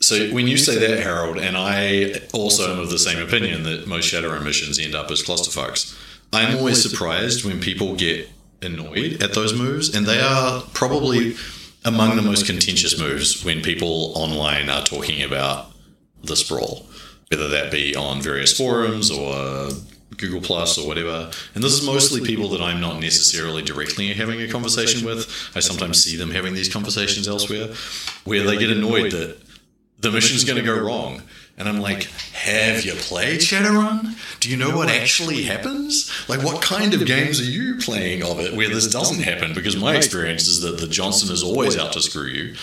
So 0.00 0.32
when 0.32 0.46
you 0.46 0.56
say 0.56 0.78
that, 0.78 1.02
Harold, 1.02 1.38
and 1.38 1.56
I 1.56 2.20
also 2.32 2.72
am 2.72 2.78
of 2.78 2.90
the 2.90 2.98
same 2.98 3.18
opinion 3.18 3.64
that 3.64 3.88
most 3.88 4.12
Shadowrun 4.12 4.44
missions 4.44 4.78
end 4.78 4.94
up 4.94 5.10
as 5.10 5.22
clusterfucks, 5.22 5.96
I'm 6.32 6.56
always 6.56 6.82
surprised 6.82 7.44
when 7.44 7.60
people 7.60 7.96
get 7.96 8.28
annoyed 8.62 9.22
at 9.22 9.34
those 9.34 9.52
moves, 9.52 9.94
and 9.94 10.06
they 10.06 10.20
are 10.20 10.62
probably 10.74 11.34
among 11.84 12.16
the 12.16 12.22
most 12.22 12.46
contentious 12.46 12.98
moves 12.98 13.44
when 13.44 13.62
people 13.62 14.12
online 14.14 14.68
are 14.68 14.84
talking 14.84 15.22
about 15.22 15.72
the 16.22 16.36
sprawl, 16.36 16.86
whether 17.28 17.48
that 17.48 17.72
be 17.72 17.96
on 17.96 18.20
various 18.20 18.56
forums 18.56 19.10
or 19.10 19.70
Google 20.16 20.40
Plus 20.40 20.78
or 20.78 20.86
whatever. 20.86 21.30
And 21.54 21.64
this 21.64 21.72
is 21.72 21.84
mostly 21.84 22.20
people 22.20 22.48
that 22.50 22.60
I'm 22.60 22.80
not 22.80 23.00
necessarily 23.00 23.62
directly 23.62 24.12
having 24.12 24.40
a 24.42 24.48
conversation 24.48 25.06
with. 25.06 25.50
I 25.54 25.60
sometimes 25.60 26.02
see 26.02 26.16
them 26.16 26.30
having 26.30 26.54
these 26.54 26.72
conversations 26.72 27.26
elsewhere, 27.26 27.68
where 28.24 28.44
they 28.44 28.58
get 28.58 28.70
annoyed 28.70 29.12
that 29.12 29.38
the 29.98 30.10
mission's 30.10 30.44
going 30.44 30.58
to 30.58 30.64
go 30.64 30.78
wrong. 30.78 31.22
And 31.60 31.68
I'm 31.68 31.78
like, 31.78 32.04
have 32.32 32.86
you 32.86 32.94
played 32.94 33.40
Shadowrun? 33.40 34.16
Do 34.40 34.48
you 34.48 34.56
know 34.56 34.74
what 34.74 34.88
actually 34.88 35.42
happens? 35.42 36.10
Like, 36.26 36.42
what 36.42 36.62
kind 36.62 36.94
of 36.94 37.04
games 37.04 37.38
are 37.38 37.44
you 37.44 37.76
playing 37.76 38.22
of 38.22 38.40
it 38.40 38.54
where 38.54 38.70
this 38.70 38.90
doesn't 38.90 39.22
happen? 39.22 39.52
Because 39.52 39.76
my 39.76 39.94
experience 39.94 40.48
is 40.48 40.62
that 40.62 40.78
the 40.78 40.86
Johnson 40.86 41.30
is 41.30 41.42
always 41.42 41.76
out 41.76 41.92
to 41.92 42.00
screw 42.00 42.28
you. 42.28 42.56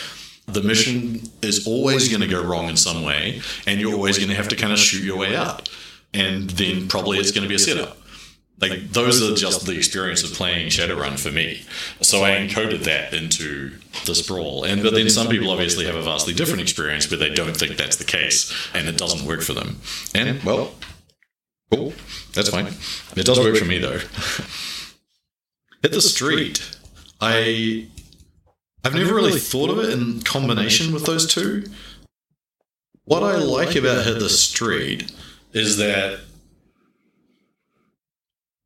The 0.48 0.64
mission 0.64 1.22
is 1.44 1.68
always 1.68 2.10
going 2.10 2.22
to 2.22 2.28
go 2.28 2.44
wrong 2.44 2.70
in 2.70 2.76
some 2.76 3.04
way, 3.04 3.40
and 3.68 3.80
you're 3.80 3.94
always 3.94 4.18
going 4.18 4.30
to 4.30 4.36
have 4.36 4.48
to 4.48 4.56
kind 4.56 4.74
of 4.74 4.80
shoot 4.80 5.04
your 5.04 5.18
way 5.18 5.36
out. 5.36 5.70
And 6.16 6.50
then 6.50 6.88
probably 6.88 7.20
it's 7.20 7.30
going 7.30 7.44
to 7.44 7.50
be 7.50 7.56
a 7.56 7.60
setup. 7.60 7.98
Like 8.60 8.92
those 8.92 9.22
are 9.22 9.36
just 9.36 9.68
the 9.68 9.78
experience 9.78 10.24
of 10.24 10.34
playing 10.34 10.70
Shadowrun 10.70 11.20
for 11.20 11.32
me. 11.32 11.62
So 12.02 12.24
I 12.24 12.32
encoded 12.32 12.86
that 12.86 13.14
into 13.14 13.78
the 14.06 14.16
sprawl. 14.16 14.64
And 14.64 14.84
but 14.84 14.94
then 14.94 15.10
some 15.10 15.28
people 15.28 15.50
obviously 15.50 15.86
have 15.86 15.96
a 15.96 16.02
vastly 16.02 16.34
different 16.34 16.62
experience, 16.62 17.06
but 17.08 17.20
they 17.20 17.30
don't 17.30 17.56
think 17.56 17.78
that's 17.78 17.98
the 17.98 18.04
case, 18.04 18.54
and 18.74 18.88
it 18.88 18.98
doesn't 18.98 19.28
work 19.28 19.42
for 19.42 19.54
them. 19.54 19.78
And 20.14 20.44
well, 20.44 20.76
cool, 21.72 21.94
that's 22.34 22.50
fine. 22.50 22.68
It 23.16 23.26
does 23.26 23.40
work 23.40 23.56
for 23.56 23.66
me 23.66 23.80
though. 23.80 24.00
Hit 25.82 25.92
the 25.92 26.02
street. 26.02 26.78
I 27.22 27.88
I've 28.84 28.96
never 28.96 29.16
really 29.16 29.40
thought 29.40 29.70
of 29.70 29.80
it 29.80 29.90
in 29.90 30.22
combination 30.22 30.94
with 30.94 31.06
those 31.06 31.28
two. 31.28 31.66
What 33.04 33.24
I 33.24 33.38
like 33.38 33.76
about 33.76 34.06
Hit 34.06 34.20
the 34.20 34.30
Street 34.30 35.12
is 35.54 35.78
that 35.78 36.20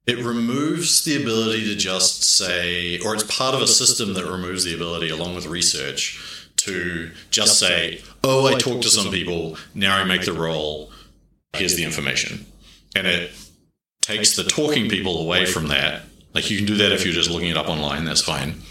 it 0.08 0.18
removes 0.18 1.04
the 1.04 1.22
ability 1.22 1.66
to 1.66 1.76
just 1.76 2.24
say, 2.24 3.00
or 3.00 3.14
it's 3.14 3.24
part 3.24 3.54
of 3.54 3.62
a 3.62 3.68
system 3.68 4.14
that 4.16 4.26
removes 4.26 4.64
the 4.64 4.74
ability, 4.74 5.10
along 5.10 5.36
with 5.36 5.46
research, 5.46 6.50
to 6.58 7.12
just 7.30 7.60
say, 7.60 8.02
oh, 8.24 8.48
I 8.48 8.58
talked 8.58 8.84
to 8.84 8.90
some 8.90 9.12
people, 9.12 9.58
now 9.74 9.98
I 9.98 10.04
make 10.04 10.26
the 10.26 10.34
roll, 10.34 10.92
here's 11.54 11.76
the 11.76 11.84
information. 11.84 12.46
And 12.96 13.08
it 13.08 13.32
takes 14.02 14.36
the 14.36 14.44
talking 14.44 14.90
people 14.90 15.22
away 15.22 15.46
from 15.46 15.68
that. 15.68 16.04
Like 16.34 16.50
you 16.50 16.58
can 16.58 16.66
do 16.66 16.76
that 16.78 16.92
if 16.92 17.06
you're 17.06 17.14
just 17.14 17.30
looking 17.30 17.50
it 17.50 17.58
up 17.58 17.68
online, 17.68 18.06
that's 18.06 18.22
fine. 18.22 18.62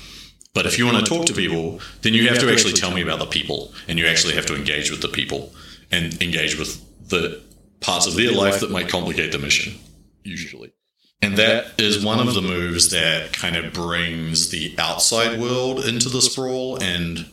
But 0.53 0.66
if 0.66 0.79
you 0.79 0.87
want 0.87 1.05
to 1.05 1.05
talk 1.05 1.27
to 1.27 1.33
people, 1.33 1.81
then 2.03 2.12
you 2.12 2.29
have 2.29 2.40
to 2.40 2.51
actually 2.51 2.73
tell 2.73 2.90
me 2.90 3.03
about 3.03 3.21
the 3.21 3.27
people, 3.27 3.73
and 3.87 3.99
you 3.99 4.07
actually 4.07 4.35
have 4.35 4.47
to 4.47 4.57
engage 4.57 4.90
with 4.90 5.01
the 5.01 5.09
people 5.09 5.53
and 5.93 6.21
engage 6.21 6.59
with 6.59 7.09
the 7.09 7.40
parts 7.81 8.07
of 8.07 8.14
their 8.16 8.33
life 8.33 8.61
that 8.61 8.71
might 8.71 8.88
complicate 8.88 9.31
the 9.31 9.38
mission, 9.38 9.79
usually. 10.25 10.73
And 11.22 11.37
that 11.37 11.78
is 11.78 12.02
one 12.02 12.26
of 12.26 12.35
the 12.35 12.40
moves 12.40 12.90
that 12.90 13.33
kind 13.33 13.56
of 13.56 13.74
brings 13.74 14.48
the 14.48 14.74
outside 14.78 15.38
world 15.38 15.85
into 15.85 16.09
the 16.09 16.22
sprawl 16.22 16.83
and 16.83 17.26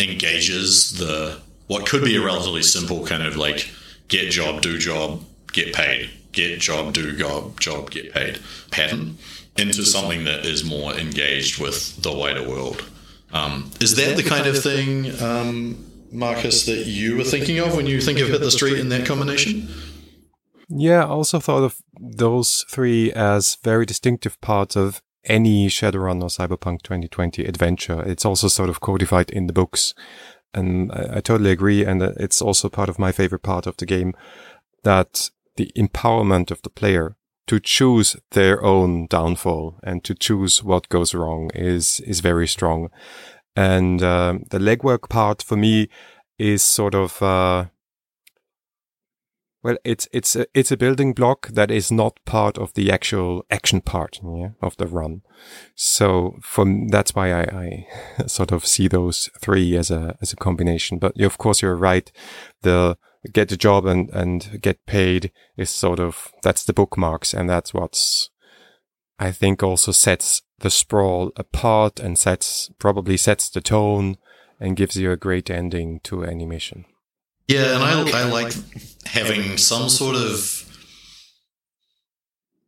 engages 0.00 0.98
the 0.98 1.40
what 1.66 1.86
could 1.86 2.04
be 2.04 2.16
a 2.16 2.24
relatively 2.24 2.62
simple 2.62 3.06
kind 3.06 3.22
of 3.22 3.36
like 3.36 3.70
get 4.08 4.30
job, 4.30 4.60
do 4.60 4.78
job, 4.78 5.24
get 5.52 5.74
paid, 5.74 6.10
get 6.32 6.60
job, 6.60 6.92
do 6.92 7.16
job, 7.16 7.58
job, 7.58 7.90
get 7.90 8.12
paid 8.12 8.38
pattern 8.70 9.18
into 9.56 9.84
something 9.84 10.24
that 10.24 10.44
is 10.44 10.64
more 10.64 10.94
engaged 10.94 11.60
with 11.60 12.02
the 12.02 12.12
wider 12.12 12.46
world. 12.46 12.84
Um, 13.32 13.70
is 13.80 13.96
that 13.96 14.16
the 14.16 14.22
kind 14.22 14.46
of 14.46 14.62
thing, 14.62 15.20
um, 15.20 15.90
Marcus, 16.12 16.66
that 16.66 16.86
you 16.86 17.16
were 17.16 17.24
thinking 17.24 17.58
of 17.58 17.76
when 17.76 17.86
you 17.86 18.00
think 18.00 18.20
of 18.20 18.28
hit 18.28 18.40
the 18.40 18.50
street 18.50 18.78
in 18.78 18.90
that 18.90 19.06
combination? 19.06 19.68
Yeah, 20.68 21.04
I 21.04 21.08
also 21.08 21.40
thought 21.40 21.62
of 21.62 21.76
those 22.00 22.64
three 22.68 23.12
as 23.12 23.56
very 23.62 23.86
distinctive 23.86 24.40
parts 24.40 24.76
of 24.76 25.02
any 25.24 25.68
Shadowrun 25.68 26.22
or 26.22 26.28
Cyberpunk 26.28 26.82
2020 26.82 27.44
adventure. 27.44 28.02
It's 28.02 28.24
also 28.24 28.48
sort 28.48 28.68
of 28.68 28.80
codified 28.80 29.30
in 29.30 29.46
the 29.46 29.52
books. 29.52 29.94
And 30.52 30.92
I, 30.92 31.16
I 31.16 31.20
totally 31.20 31.50
agree. 31.50 31.84
And 31.84 32.02
it's 32.02 32.42
also 32.42 32.68
part 32.68 32.88
of 32.88 32.98
my 32.98 33.12
favorite 33.12 33.42
part 33.42 33.66
of 33.66 33.76
the 33.76 33.86
game 33.86 34.14
that 34.82 35.30
the 35.56 35.70
empowerment 35.76 36.50
of 36.50 36.62
the 36.62 36.70
player 36.70 37.16
to 37.46 37.60
choose 37.60 38.16
their 38.30 38.62
own 38.64 39.06
downfall 39.06 39.78
and 39.82 40.02
to 40.04 40.14
choose 40.14 40.62
what 40.62 40.88
goes 40.88 41.14
wrong 41.14 41.50
is, 41.54 42.00
is 42.00 42.20
very 42.20 42.48
strong. 42.48 42.88
And, 43.56 44.02
um, 44.02 44.44
the 44.50 44.58
legwork 44.58 45.08
part 45.08 45.42
for 45.42 45.56
me 45.56 45.88
is 46.38 46.62
sort 46.62 46.94
of, 46.94 47.22
uh, 47.22 47.66
well, 49.64 49.78
it's 49.82 50.06
it's 50.12 50.36
a, 50.36 50.46
it's 50.52 50.70
a 50.70 50.76
building 50.76 51.14
block 51.14 51.48
that 51.48 51.70
is 51.70 51.90
not 51.90 52.20
part 52.26 52.58
of 52.58 52.74
the 52.74 52.92
actual 52.92 53.46
action 53.50 53.80
part 53.80 54.20
yeah, 54.22 54.50
of 54.60 54.76
the 54.76 54.86
run. 54.86 55.22
So 55.74 56.36
from 56.42 56.88
that's 56.88 57.14
why 57.14 57.32
I, 57.32 57.86
I 58.18 58.26
sort 58.26 58.52
of 58.52 58.66
see 58.66 58.88
those 58.88 59.30
three 59.40 59.74
as 59.78 59.90
a 59.90 60.18
as 60.20 60.34
a 60.34 60.36
combination. 60.36 60.98
But 60.98 61.18
of 61.18 61.38
course, 61.38 61.62
you're 61.62 61.76
right. 61.76 62.12
The 62.60 62.98
get 63.32 63.48
the 63.48 63.56
job 63.56 63.86
and 63.86 64.10
and 64.10 64.60
get 64.60 64.84
paid 64.84 65.32
is 65.56 65.70
sort 65.70 65.98
of 65.98 66.30
that's 66.42 66.64
the 66.64 66.74
bookmarks, 66.74 67.32
and 67.32 67.48
that's 67.48 67.72
what's 67.72 68.28
I 69.18 69.32
think 69.32 69.62
also 69.62 69.92
sets 69.92 70.42
the 70.58 70.70
sprawl 70.70 71.32
apart 71.36 72.00
and 72.00 72.18
sets 72.18 72.70
probably 72.78 73.16
sets 73.16 73.48
the 73.48 73.62
tone 73.62 74.18
and 74.60 74.76
gives 74.76 74.96
you 74.96 75.10
a 75.10 75.16
great 75.16 75.48
ending 75.48 76.00
to 76.00 76.22
any 76.22 76.44
mission. 76.44 76.84
Yeah, 77.46 77.74
and 77.74 77.82
I, 77.82 78.22
I 78.22 78.24
like 78.24 78.54
having 79.06 79.58
some 79.58 79.88
sort 79.88 80.16
of 80.16 80.60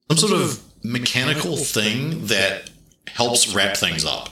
some 0.09 0.19
sort 0.19 0.33
of 0.33 0.62
mechanical 0.85 1.57
thing 1.57 2.27
that 2.27 2.71
helps 3.09 3.55
wrap 3.55 3.77
things 3.77 4.05
up. 4.05 4.31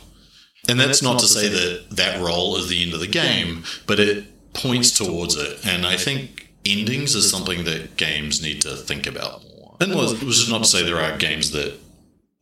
And 0.68 0.80
that's 0.80 1.02
not 1.02 1.18
to 1.18 1.26
say 1.26 1.48
that 1.48 1.96
that 1.96 2.20
role 2.22 2.56
is 2.56 2.68
the 2.68 2.82
end 2.82 2.94
of 2.94 3.00
the 3.00 3.06
game, 3.06 3.64
but 3.86 4.00
it 4.00 4.52
points 4.54 4.90
towards 4.90 5.36
it. 5.36 5.66
And 5.66 5.84
I 5.86 5.96
think 5.96 6.50
endings 6.64 7.14
is 7.14 7.30
something 7.30 7.64
that 7.64 7.96
games 7.96 8.42
need 8.42 8.62
to 8.62 8.76
think 8.76 9.06
about 9.06 9.42
more. 9.42 9.76
And 9.80 9.94
was, 9.94 10.22
was 10.24 10.38
just 10.38 10.50
not 10.50 10.62
to 10.62 10.68
say 10.68 10.82
there 10.82 11.00
are 11.00 11.18
games 11.18 11.50
that, 11.50 11.78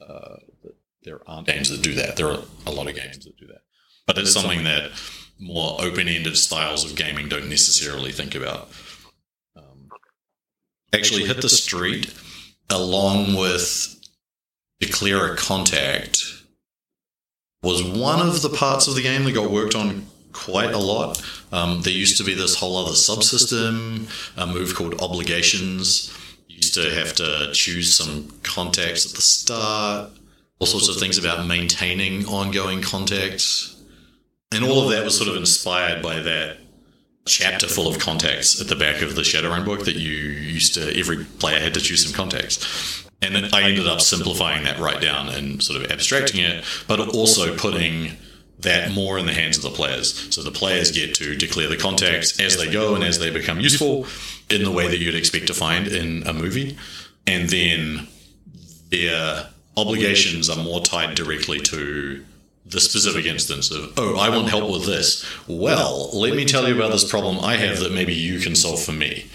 uh, 0.00 0.36
that 0.62 0.74
there 1.02 1.20
aren't 1.26 1.48
games 1.48 1.70
that 1.70 1.82
do 1.82 1.94
that. 1.94 2.16
There 2.16 2.28
are 2.28 2.38
a 2.66 2.70
lot 2.70 2.88
of 2.88 2.94
games 2.94 3.24
that 3.24 3.36
do 3.36 3.46
that, 3.48 3.62
but 4.06 4.18
it's 4.18 4.32
something 4.32 4.64
that 4.64 4.92
more 5.42 5.76
open-ended 5.80 6.36
styles 6.36 6.84
of 6.84 6.96
gaming 6.96 7.28
don't 7.28 7.48
necessarily 7.48 8.12
think 8.12 8.34
about. 8.34 8.70
Um, 9.56 9.88
actually, 10.94 11.24
hit 11.24 11.42
the 11.42 11.48
street 11.48 12.14
along 12.70 13.34
with 13.34 13.98
declare 14.80 15.32
a 15.32 15.36
contact 15.36 16.22
was 17.62 17.82
one 17.82 18.26
of 18.26 18.42
the 18.42 18.48
parts 18.48 18.88
of 18.88 18.94
the 18.94 19.02
game 19.02 19.24
that 19.24 19.32
got 19.32 19.50
worked 19.50 19.74
on 19.74 20.06
quite 20.32 20.72
a 20.72 20.78
lot. 20.78 21.22
Um, 21.52 21.82
there 21.82 21.92
used 21.92 22.16
to 22.18 22.24
be 22.24 22.34
this 22.34 22.56
whole 22.56 22.76
other 22.76 22.92
subsystem, 22.92 24.08
a 24.36 24.46
move 24.46 24.74
called 24.74 25.00
obligations. 25.00 26.16
You 26.48 26.56
used 26.56 26.74
to 26.74 26.90
have 26.94 27.14
to 27.16 27.50
choose 27.52 27.94
some 27.94 28.32
contacts 28.42 29.06
at 29.06 29.12
the 29.12 29.22
start, 29.22 30.10
all 30.58 30.66
sorts 30.66 30.88
of 30.88 30.96
things 30.96 31.18
about 31.18 31.46
maintaining 31.46 32.26
ongoing 32.26 32.80
contacts. 32.82 33.81
And 34.52 34.64
all 34.64 34.84
of 34.84 34.90
that 34.90 35.04
was 35.04 35.16
sort 35.16 35.30
of 35.30 35.36
inspired 35.36 36.02
by 36.02 36.20
that 36.20 36.58
chapter 37.24 37.68
full 37.68 37.86
of 37.86 37.98
contacts 37.98 38.60
at 38.60 38.68
the 38.68 38.76
back 38.76 39.00
of 39.00 39.14
the 39.14 39.22
Shadowrun 39.22 39.64
book 39.64 39.84
that 39.84 39.96
you 39.96 40.10
used 40.10 40.74
to, 40.74 40.98
every 40.98 41.24
player 41.24 41.60
had 41.60 41.74
to 41.74 41.80
choose 41.80 42.04
some 42.04 42.12
contacts. 42.12 43.06
And 43.20 43.34
then 43.36 43.54
I 43.54 43.62
ended 43.62 43.86
up 43.86 44.00
simplifying 44.00 44.64
that 44.64 44.80
right 44.80 45.00
down 45.00 45.28
and 45.28 45.62
sort 45.62 45.80
of 45.80 45.90
abstracting 45.92 46.40
it, 46.40 46.64
but 46.88 47.14
also 47.14 47.56
putting 47.56 48.16
that 48.58 48.92
more 48.92 49.18
in 49.18 49.26
the 49.26 49.32
hands 49.32 49.56
of 49.56 49.62
the 49.62 49.70
players. 49.70 50.34
So 50.34 50.42
the 50.42 50.50
players 50.50 50.90
get 50.90 51.14
to 51.16 51.36
declare 51.36 51.68
the 51.68 51.76
contacts 51.76 52.40
as 52.40 52.56
they 52.56 52.70
go 52.70 52.94
and 52.94 53.04
as 53.04 53.18
they 53.18 53.30
become 53.30 53.60
useful 53.60 54.06
in 54.50 54.64
the 54.64 54.70
way 54.70 54.88
that 54.88 54.98
you'd 54.98 55.14
expect 55.14 55.46
to 55.48 55.54
find 55.54 55.86
in 55.86 56.26
a 56.26 56.32
movie. 56.32 56.76
And 57.26 57.48
then 57.48 58.08
their 58.90 59.48
obligations 59.76 60.50
are 60.50 60.62
more 60.62 60.80
tied 60.80 61.14
directly 61.14 61.60
to 61.60 62.24
the 62.72 62.80
specific 62.80 63.26
instance 63.26 63.70
of, 63.70 63.92
oh, 63.98 64.18
I 64.18 64.28
want 64.30 64.48
help 64.48 64.70
with 64.70 64.86
this. 64.86 65.24
Well, 65.46 66.10
let 66.12 66.34
me 66.34 66.44
tell 66.44 66.66
you 66.66 66.74
about 66.74 66.90
this 66.90 67.08
problem 67.08 67.38
I 67.44 67.56
have 67.56 67.78
that 67.80 67.92
maybe 67.92 68.14
you 68.14 68.40
can 68.40 68.54
solve 68.54 68.82
for 68.82 68.92
me, 68.92 69.30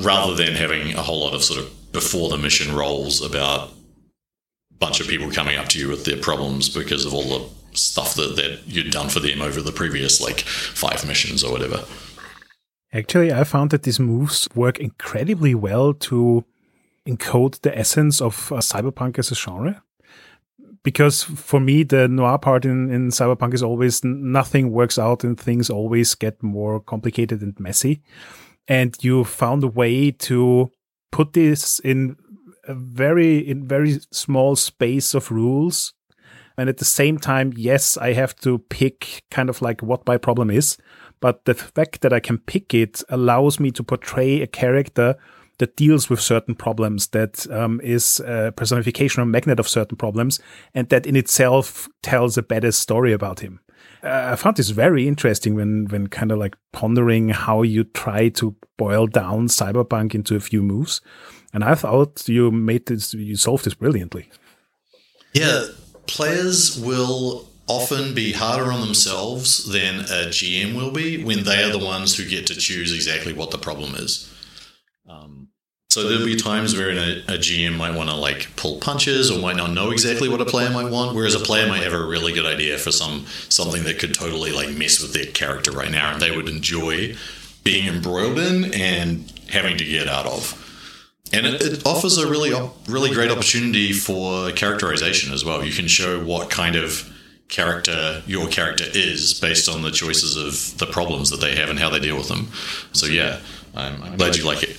rather 0.00 0.34
than 0.34 0.54
having 0.54 0.94
a 0.94 1.02
whole 1.02 1.20
lot 1.20 1.34
of 1.34 1.42
sort 1.44 1.60
of 1.60 1.92
before 1.92 2.28
the 2.28 2.38
mission 2.38 2.74
rolls 2.74 3.24
about 3.24 3.68
a 3.68 4.74
bunch 4.78 5.00
of 5.00 5.08
people 5.08 5.30
coming 5.30 5.56
up 5.56 5.68
to 5.68 5.78
you 5.78 5.88
with 5.88 6.04
their 6.04 6.18
problems 6.18 6.68
because 6.68 7.04
of 7.04 7.14
all 7.14 7.38
the 7.38 7.48
stuff 7.76 8.14
that, 8.14 8.36
that 8.36 8.60
you'd 8.66 8.90
done 8.90 9.08
for 9.08 9.20
them 9.20 9.40
over 9.40 9.60
the 9.62 9.72
previous 9.72 10.20
like 10.20 10.40
five 10.40 11.06
missions 11.06 11.44
or 11.44 11.52
whatever. 11.52 11.84
Actually, 12.92 13.32
I 13.32 13.44
found 13.44 13.70
that 13.70 13.84
these 13.84 14.00
moves 14.00 14.48
work 14.54 14.80
incredibly 14.80 15.54
well 15.54 15.94
to 15.94 16.44
encode 17.06 17.60
the 17.60 17.76
essence 17.78 18.20
of 18.20 18.50
uh, 18.52 18.56
cyberpunk 18.56 19.18
as 19.18 19.30
a 19.30 19.34
genre 19.36 19.82
because 20.82 21.22
for 21.22 21.60
me 21.60 21.82
the 21.82 22.08
noir 22.08 22.38
part 22.38 22.64
in, 22.64 22.90
in 22.90 23.08
cyberpunk 23.08 23.54
is 23.54 23.62
always 23.62 24.02
nothing 24.02 24.70
works 24.70 24.98
out 24.98 25.24
and 25.24 25.38
things 25.38 25.68
always 25.68 26.14
get 26.14 26.42
more 26.42 26.80
complicated 26.80 27.42
and 27.42 27.58
messy. 27.60 28.02
And 28.68 28.96
you 29.02 29.24
found 29.24 29.64
a 29.64 29.68
way 29.68 30.10
to 30.10 30.70
put 31.12 31.32
this 31.32 31.80
in 31.80 32.16
a 32.64 32.74
very 32.74 33.38
in 33.38 33.66
very 33.66 33.98
small 34.10 34.56
space 34.56 35.14
of 35.14 35.30
rules. 35.30 35.92
And 36.56 36.68
at 36.68 36.76
the 36.76 36.84
same 36.84 37.18
time 37.18 37.52
yes 37.56 37.96
i 37.96 38.12
have 38.12 38.34
to 38.36 38.58
pick 38.58 39.22
kind 39.30 39.48
of 39.48 39.60
like 39.62 39.82
what 39.82 40.06
my 40.06 40.16
problem 40.16 40.50
is. 40.50 40.78
But 41.20 41.44
the 41.44 41.54
fact 41.54 42.00
that 42.00 42.12
i 42.12 42.20
can 42.20 42.38
pick 42.38 42.72
it 42.72 43.02
allows 43.10 43.60
me 43.60 43.70
to 43.72 43.82
portray 43.82 44.40
a 44.40 44.46
character 44.46 45.16
that 45.60 45.76
deals 45.76 46.08
with 46.08 46.20
certain 46.20 46.54
problems, 46.54 47.08
that 47.08 47.48
um, 47.50 47.80
is 47.84 48.18
a 48.20 48.52
personification 48.56 49.22
or 49.22 49.26
magnet 49.26 49.60
of 49.60 49.68
certain 49.68 49.96
problems, 49.96 50.40
and 50.74 50.88
that 50.88 51.06
in 51.06 51.16
itself 51.16 51.86
tells 52.02 52.38
a 52.38 52.42
better 52.42 52.72
story 52.72 53.12
about 53.12 53.40
him. 53.40 53.60
Uh, 54.02 54.30
I 54.32 54.36
found 54.36 54.56
this 54.56 54.70
very 54.70 55.06
interesting 55.06 55.54
when, 55.54 55.86
when 55.90 56.06
kind 56.06 56.32
of 56.32 56.38
like 56.38 56.56
pondering 56.72 57.28
how 57.28 57.60
you 57.60 57.84
try 57.84 58.30
to 58.30 58.56
boil 58.78 59.06
down 59.06 59.48
cyberpunk 59.48 60.14
into 60.14 60.34
a 60.34 60.40
few 60.40 60.62
moves. 60.62 61.02
And 61.52 61.62
I 61.62 61.74
thought 61.74 62.26
you 62.26 62.50
made 62.50 62.86
this, 62.86 63.12
you 63.12 63.36
solved 63.36 63.66
this 63.66 63.74
brilliantly. 63.74 64.30
Yeah, 65.34 65.66
players 66.06 66.80
will 66.80 67.50
often 67.66 68.14
be 68.14 68.32
harder 68.32 68.72
on 68.72 68.80
themselves 68.80 69.70
than 69.70 70.00
a 70.00 70.30
GM 70.30 70.74
will 70.74 70.90
be 70.90 71.22
when 71.22 71.44
they 71.44 71.62
are 71.62 71.70
the 71.70 71.84
ones 71.84 72.16
who 72.16 72.26
get 72.26 72.46
to 72.46 72.54
choose 72.54 72.94
exactly 72.94 73.34
what 73.34 73.50
the 73.50 73.58
problem 73.58 73.94
is. 73.94 74.32
Um, 75.08 75.49
so 75.90 76.08
there'll 76.08 76.24
be 76.24 76.36
times 76.36 76.76
where 76.76 76.90
a, 76.90 77.16
a 77.26 77.36
GM 77.36 77.76
might 77.76 77.96
want 77.96 78.10
to 78.10 78.14
like 78.14 78.54
pull 78.54 78.78
punches 78.78 79.28
or 79.28 79.40
might 79.40 79.56
not 79.56 79.72
know 79.72 79.90
exactly 79.90 80.28
what 80.28 80.40
a 80.40 80.44
player 80.44 80.70
might 80.70 80.88
want, 80.88 81.16
whereas 81.16 81.34
a 81.34 81.40
player 81.40 81.66
might 81.66 81.82
have 81.82 81.92
a 81.92 82.04
really 82.04 82.32
good 82.32 82.46
idea 82.46 82.78
for 82.78 82.92
some 82.92 83.26
something 83.48 83.82
that 83.82 83.98
could 83.98 84.14
totally 84.14 84.52
like 84.52 84.70
mess 84.70 85.02
with 85.02 85.12
their 85.12 85.26
character 85.26 85.72
right 85.72 85.90
now, 85.90 86.12
and 86.12 86.22
they 86.22 86.34
would 86.34 86.48
enjoy 86.48 87.16
being 87.64 87.88
embroiled 87.92 88.38
in 88.38 88.72
and 88.72 89.32
having 89.48 89.76
to 89.78 89.84
get 89.84 90.06
out 90.06 90.26
of. 90.26 90.56
And 91.32 91.44
it, 91.44 91.60
it 91.60 91.84
offers 91.84 92.18
a 92.18 92.30
really 92.30 92.52
really 92.86 93.12
great 93.12 93.32
opportunity 93.32 93.92
for 93.92 94.52
characterization 94.52 95.34
as 95.34 95.44
well. 95.44 95.64
You 95.64 95.72
can 95.72 95.88
show 95.88 96.24
what 96.24 96.50
kind 96.50 96.76
of 96.76 97.12
character 97.48 98.22
your 98.28 98.46
character 98.46 98.84
is 98.94 99.34
based 99.40 99.68
on 99.68 99.82
the 99.82 99.90
choices 99.90 100.36
of 100.36 100.78
the 100.78 100.86
problems 100.86 101.30
that 101.30 101.40
they 101.40 101.56
have 101.56 101.68
and 101.68 101.80
how 101.80 101.90
they 101.90 101.98
deal 101.98 102.16
with 102.16 102.28
them. 102.28 102.46
So 102.92 103.06
yeah, 103.06 103.40
I'm, 103.74 104.00
I'm 104.04 104.16
glad 104.16 104.36
you 104.36 104.44
like 104.44 104.62
it. 104.62 104.76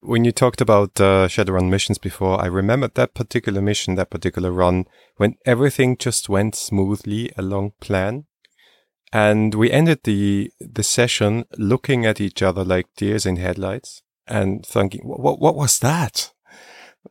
When 0.00 0.24
you 0.24 0.30
talked 0.30 0.60
about 0.60 1.00
uh, 1.00 1.26
Shadowrun 1.26 1.68
missions 1.68 1.98
before, 1.98 2.40
I 2.40 2.46
remembered 2.46 2.94
that 2.94 3.14
particular 3.14 3.60
mission, 3.60 3.96
that 3.96 4.10
particular 4.10 4.52
run, 4.52 4.86
when 5.16 5.34
everything 5.44 5.96
just 5.96 6.28
went 6.28 6.54
smoothly 6.54 7.32
along 7.36 7.72
plan. 7.80 8.26
And 9.12 9.54
we 9.54 9.70
ended 9.70 10.00
the 10.04 10.52
the 10.60 10.82
session 10.82 11.46
looking 11.56 12.04
at 12.06 12.20
each 12.20 12.42
other 12.42 12.62
like 12.62 12.86
deers 12.96 13.24
in 13.26 13.36
headlights 13.36 14.02
and 14.26 14.64
thinking, 14.64 15.00
what, 15.04 15.40
what 15.40 15.56
was 15.56 15.78
that? 15.78 16.32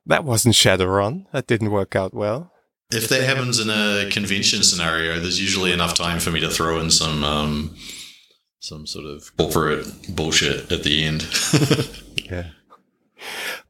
That 0.06 0.24
wasn't 0.24 0.56
Shadowrun. 0.56 1.26
That 1.32 1.48
didn't 1.48 1.72
work 1.72 1.96
out 1.96 2.14
well. 2.14 2.52
If 2.92 3.10
that 3.10 3.24
happens 3.24 3.60
in 3.60 3.70
a 3.70 4.10
convention 4.12 4.64
scenario, 4.64 5.20
there's 5.20 5.42
usually 5.42 5.74
enough 5.74 5.96
time 5.96 6.20
for 6.20 6.32
me 6.32 6.40
to 6.40 6.50
throw 6.50 6.80
in 6.80 6.92
some 6.92 7.24
um, 7.24 7.76
some 8.60 8.88
sort 8.88 9.06
of 9.06 9.36
corporate 9.36 9.88
bullshit 10.16 10.72
at 10.72 10.84
the 10.84 11.04
end. 11.04 11.28
yeah. 12.32 12.52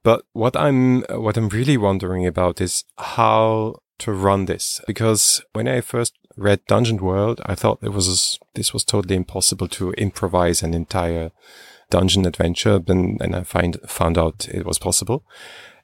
But 0.03 0.23
what 0.33 0.55
I'm 0.55 1.01
what 1.09 1.37
I'm 1.37 1.49
really 1.49 1.77
wondering 1.77 2.25
about 2.25 2.61
is 2.61 2.85
how 2.97 3.75
to 3.99 4.11
run 4.11 4.45
this 4.45 4.81
because 4.85 5.43
when 5.53 5.67
I 5.67 5.81
first 5.81 6.13
read 6.35 6.65
Dungeon 6.67 6.97
World, 6.97 7.41
I 7.45 7.55
thought 7.55 7.79
it 7.81 7.89
was 7.89 8.39
this 8.53 8.73
was 8.73 8.83
totally 8.83 9.15
impossible 9.15 9.67
to 9.69 9.91
improvise 9.93 10.61
an 10.63 10.73
entire 10.73 11.31
dungeon 11.89 12.25
adventure. 12.25 12.79
Then 12.79 13.17
and 13.21 13.35
I 13.35 13.43
find 13.43 13.77
found 13.87 14.17
out 14.17 14.47
it 14.49 14.65
was 14.65 14.79
possible. 14.79 15.23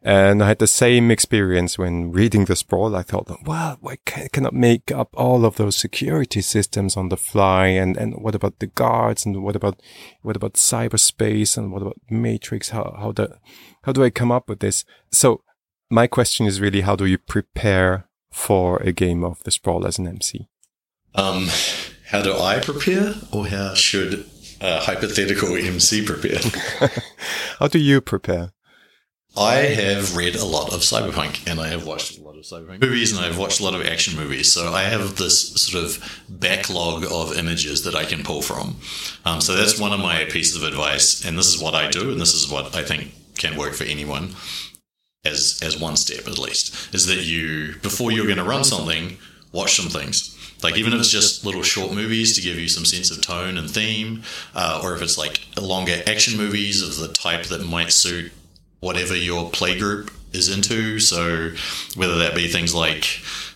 And 0.06 0.44
I 0.44 0.48
had 0.48 0.60
the 0.60 0.68
same 0.68 1.10
experience 1.12 1.78
when 1.78 2.12
reading 2.12 2.44
the 2.44 2.58
sprawl. 2.58 2.94
I 2.94 3.04
thought, 3.04 3.30
well, 3.46 3.80
I 3.86 3.96
cannot 4.34 4.54
make 4.54 4.92
up 4.92 5.10
all 5.14 5.46
of 5.46 5.56
those 5.56 5.78
security 5.78 6.42
systems 6.42 6.98
on 6.98 7.08
the 7.08 7.16
fly. 7.16 7.68
And, 7.68 7.96
and 7.96 8.16
what 8.22 8.36
about 8.36 8.60
the 8.60 8.68
guards? 8.68 9.26
And 9.26 9.42
what 9.44 9.56
about, 9.56 9.82
what 10.22 10.36
about 10.36 10.56
cyberspace? 10.56 11.58
And 11.58 11.72
what 11.72 11.82
about 11.82 11.98
matrix? 12.10 12.70
How, 12.70 12.96
how 13.00 13.14
the, 13.14 13.38
how 13.84 13.94
do 13.94 14.04
I 14.04 14.10
come 14.10 14.30
up 14.30 14.50
with 14.50 14.60
this? 14.60 14.84
So 15.10 15.42
my 15.90 16.08
question 16.08 16.48
is 16.48 16.60
really, 16.60 16.82
how 16.82 16.98
do 16.98 17.06
you 17.06 17.18
prepare 17.18 18.10
for 18.30 18.82
a 18.82 18.92
game 18.92 19.24
of 19.24 19.42
the 19.44 19.52
sprawl 19.52 19.88
as 19.88 19.98
an 19.98 20.08
MC? 20.08 20.50
Um, 21.16 21.48
how 22.08 22.22
do 22.22 22.38
I 22.38 22.60
prepare 22.60 23.14
or 23.32 23.48
how 23.48 23.74
should 23.74 24.26
a 24.60 24.82
hypothetical 24.82 25.56
MC 25.56 26.06
prepare? 26.06 26.40
how 27.60 27.68
do 27.68 27.80
you 27.80 28.02
prepare? 28.02 28.52
I 29.36 29.56
have 29.56 30.16
read 30.16 30.36
a 30.36 30.46
lot 30.46 30.74
of 30.74 30.82
cyberpunk 30.82 31.50
and 31.50 31.60
I 31.60 31.70
have 31.70 31.88
watched 31.88 32.20
a 32.20 32.22
lot 32.22 32.38
of 32.38 32.44
cyberpunk 32.44 32.82
movies 32.82 33.12
and 33.12 33.26
I've 33.26 33.40
watched 33.40 33.60
a 33.60 33.64
lot 33.64 33.74
of 33.74 33.84
action 33.84 34.16
movies. 34.16 34.52
So 34.52 34.72
I 34.72 34.84
have 34.84 35.16
this 35.16 35.54
sort 35.60 35.84
of 35.84 36.22
backlog 36.30 37.06
of 37.12 37.36
images 37.36 37.84
that 37.84 37.96
I 37.96 38.06
can 38.06 38.24
pull 38.24 38.44
from. 38.44 38.76
Um, 39.26 39.42
so 39.42 39.56
that's 39.56 39.80
one 39.80 39.92
of 39.92 40.00
my 40.00 40.26
pieces 40.26 40.56
of 40.56 40.68
advice. 40.68 41.26
And 41.26 41.36
this 41.36 41.48
is 41.48 41.60
what 41.60 41.74
I 41.74 41.90
do. 41.90 42.12
And 42.12 42.22
this 42.22 42.36
is 42.36 42.48
what 42.48 42.76
I 42.76 42.84
think 42.84 43.12
can 43.36 43.58
work 43.58 43.74
for 43.74 43.86
anyone 43.86 44.36
as, 45.26 45.60
as 45.64 45.80
one 45.80 45.96
step 45.98 46.28
at 46.28 46.38
least 46.38 46.94
is 46.94 47.08
that 47.08 47.24
you, 47.24 47.74
before 47.82 48.12
you're 48.12 48.26
going 48.28 48.38
to 48.38 48.44
run 48.44 48.64
something, 48.64 49.18
watch 49.52 49.76
some 49.76 49.90
things. 49.90 50.30
Like 50.62 50.78
even 50.78 50.94
if 50.94 51.00
it's 51.00 51.10
just 51.10 51.44
little 51.44 51.64
short 51.64 51.92
movies 51.92 52.36
to 52.36 52.42
give 52.42 52.60
you 52.60 52.70
some 52.70 52.86
sense 52.86 53.10
of 53.10 53.22
tone 53.22 53.58
and 53.58 53.70
theme, 53.70 54.22
uh, 54.54 54.82
or 54.84 54.94
if 54.94 55.02
it's 55.02 55.18
like 55.18 55.42
longer 55.60 56.04
action 56.06 56.38
movies 56.38 56.84
of 56.84 56.98
the 56.98 57.12
type 57.12 57.46
that 57.48 57.66
might 57.66 57.92
suit 57.92 58.32
whatever 58.84 59.16
your 59.16 59.50
play 59.50 59.80
group 59.80 60.12
is 60.34 60.50
into. 60.54 61.00
So 61.00 61.52
whether 61.96 62.18
that 62.20 62.36
be 62.36 62.48
things 62.48 62.76
like 62.76 63.08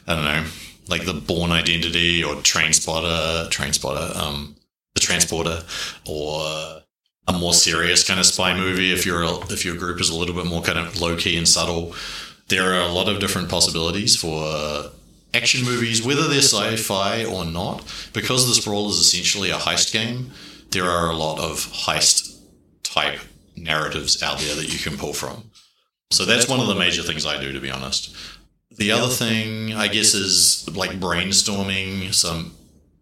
I 0.08 0.16
don't 0.16 0.24
know, 0.24 0.46
like 0.88 1.06
the 1.06 1.14
Bourne 1.14 1.52
Identity 1.52 2.24
or 2.24 2.36
Transporter, 2.36 3.48
Transporter, 3.50 4.12
um, 4.16 4.56
the 4.94 5.02
Transporter, 5.02 5.64
or 6.10 6.82
a 7.28 7.34
more 7.34 7.54
serious 7.54 8.08
kind 8.08 8.20
of 8.20 8.26
spy 8.26 8.56
movie. 8.56 8.94
If 8.94 9.06
your 9.06 9.24
if 9.50 9.66
your 9.66 9.76
group 9.76 10.00
is 10.00 10.10
a 10.10 10.16
little 10.16 10.36
bit 10.36 10.46
more 10.46 10.62
kind 10.62 10.80
of 10.80 11.00
low 11.02 11.18
key 11.18 11.38
and 11.38 11.48
subtle, 11.48 11.94
there 12.48 12.74
are 12.74 12.88
a 12.88 12.94
lot 12.94 13.10
of 13.10 13.20
different 13.20 13.50
possibilities 13.50 14.16
for 14.16 14.92
action 15.34 15.66
movies, 15.66 16.06
whether 16.06 16.28
they're 16.28 16.38
sci-fi 16.38 17.26
or 17.26 17.44
not. 17.44 17.84
Because 18.14 18.48
the 18.48 18.56
Sprawl 18.56 18.90
is 18.90 18.96
essentially 18.96 19.50
a 19.50 19.56
heist 19.56 19.92
game, 19.92 20.32
there 20.72 20.86
are 20.86 21.10
a 21.10 21.16
lot 21.16 21.40
of 21.40 21.58
heist 21.86 22.40
type 22.84 23.20
narratives 23.58 24.22
out 24.22 24.40
there 24.40 24.56
that 24.56 24.72
you 24.72 24.80
can 24.80 24.98
pull 24.98 25.14
from. 25.14 25.52
So 26.12 26.26
that's 26.26 26.48
one 26.48 26.60
of 26.60 26.68
the 26.68 26.76
major 26.76 27.04
things 27.04 27.26
I 27.26 27.40
do, 27.40 27.52
to 27.52 27.60
be 27.60 27.72
honest. 27.72 28.16
The 28.72 28.92
other 28.92 29.08
thing, 29.08 29.74
I 29.74 29.88
guess, 29.88 30.14
is 30.14 30.70
like 30.76 31.00
brainstorming 31.00 32.14
some 32.14 32.54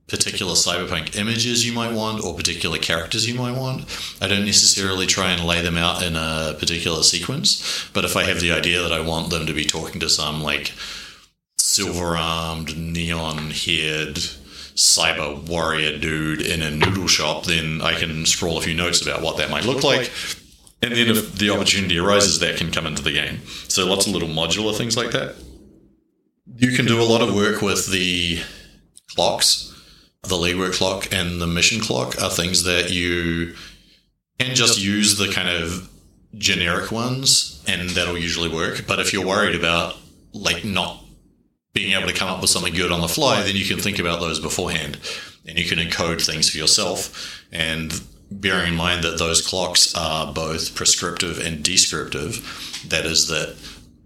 particular 0.08 0.54
cyberpunk 0.54 1.16
images 1.18 1.66
you 1.66 1.74
might 1.74 1.92
want 1.92 2.24
or 2.24 2.36
particular 2.36 2.78
characters 2.78 3.28
you 3.28 3.36
might 3.36 3.58
want. 3.58 3.86
I 4.22 4.28
don't 4.28 4.46
necessarily 4.46 5.08
try 5.08 5.32
and 5.32 5.44
lay 5.44 5.62
them 5.62 5.78
out 5.78 6.04
in 6.04 6.16
a 6.16 6.56
particular 6.60 7.02
sequence, 7.04 7.90
but 7.94 8.06
if 8.06 8.16
I 8.16 8.24
have 8.24 8.40
the 8.40 8.52
idea 8.52 8.82
that 8.82 8.94
I 8.94 9.00
want 9.00 9.32
them 9.32 9.48
to 9.48 9.54
be 9.54 9.66
talking 9.66 10.00
to 10.02 10.10
some 10.10 10.42
like 10.42 10.74
silver 11.58 12.16
armed, 12.16 12.78
neon 12.78 13.50
haired, 13.50 14.16
cyber 14.76 15.42
warrior 15.48 15.98
dude 15.98 16.42
in 16.42 16.62
a 16.62 16.70
noodle 16.70 17.08
shop, 17.08 17.46
then 17.46 17.82
I 17.82 17.96
can 17.96 18.26
scroll 18.26 18.58
a 18.58 18.62
few 18.62 18.76
notes 18.76 19.02
about 19.02 19.22
what 19.22 19.38
that 19.38 19.50
might 19.50 19.66
look 19.66 19.84
like 19.84 20.12
and 20.86 20.96
then 20.96 21.08
if 21.10 21.34
the 21.36 21.50
opportunity 21.50 21.98
arises, 21.98 22.40
that 22.40 22.58
can 22.58 22.72
come 22.72 22.86
into 22.86 23.02
the 23.02 23.12
game. 23.12 23.40
So 23.68 23.86
lots 23.86 24.06
of 24.08 24.14
little 24.14 24.30
modular 24.30 24.76
things 24.76 24.96
like 24.96 25.12
that. 25.12 25.36
You 26.58 26.76
can 26.76 26.86
do 26.86 27.02
a 27.02 27.04
lot 27.04 27.22
of 27.22 27.34
work 27.34 27.62
with 27.62 27.92
the 27.92 28.42
clocks. 29.16 29.72
The 30.24 30.36
legwork 30.36 30.74
clock 30.74 31.12
and 31.12 31.42
the 31.42 31.48
mission 31.48 31.82
clock 31.82 32.22
are 32.22 32.30
things 32.30 32.64
that 32.64 32.92
you 32.92 33.56
can 34.40 34.56
just 34.56 34.80
use 34.80 35.18
the 35.18 35.32
kind 35.32 35.50
of 35.50 35.90
generic 36.38 36.92
ones 36.92 37.64
and 37.68 37.90
that'll 37.90 38.18
usually 38.18 38.50
work. 38.50 38.86
But 38.88 39.00
if 39.00 39.14
you're 39.14 39.26
worried 39.26 39.56
about 39.56 39.98
like 40.34 40.66
not 40.66 41.04
being 41.74 41.94
able 41.94 42.08
to 42.08 42.14
come 42.14 42.30
up 42.30 42.42
with 42.42 42.50
something 42.50 42.74
good 42.74 42.92
on 42.92 43.02
the 43.02 43.08
fly, 43.08 43.42
then 43.44 43.56
you 43.56 43.66
can 43.66 43.80
think 43.80 44.00
about 44.00 44.20
those 44.20 44.40
beforehand 44.40 45.00
and 45.48 45.58
you 45.58 45.66
can 45.66 45.80
encode 45.80 46.26
things 46.26 46.50
for 46.50 46.58
yourself. 46.58 47.44
And 47.52 47.92
bearing 48.42 48.74
in 48.74 48.76
mind 48.76 49.04
that 49.04 49.18
those 49.18 49.46
clocks 49.46 49.94
are 49.96 50.32
both 50.32 50.76
prescriptive 50.76 51.40
and 51.40 51.64
descriptive. 51.64 52.84
That 52.88 53.06
is, 53.06 53.28
that 53.28 53.56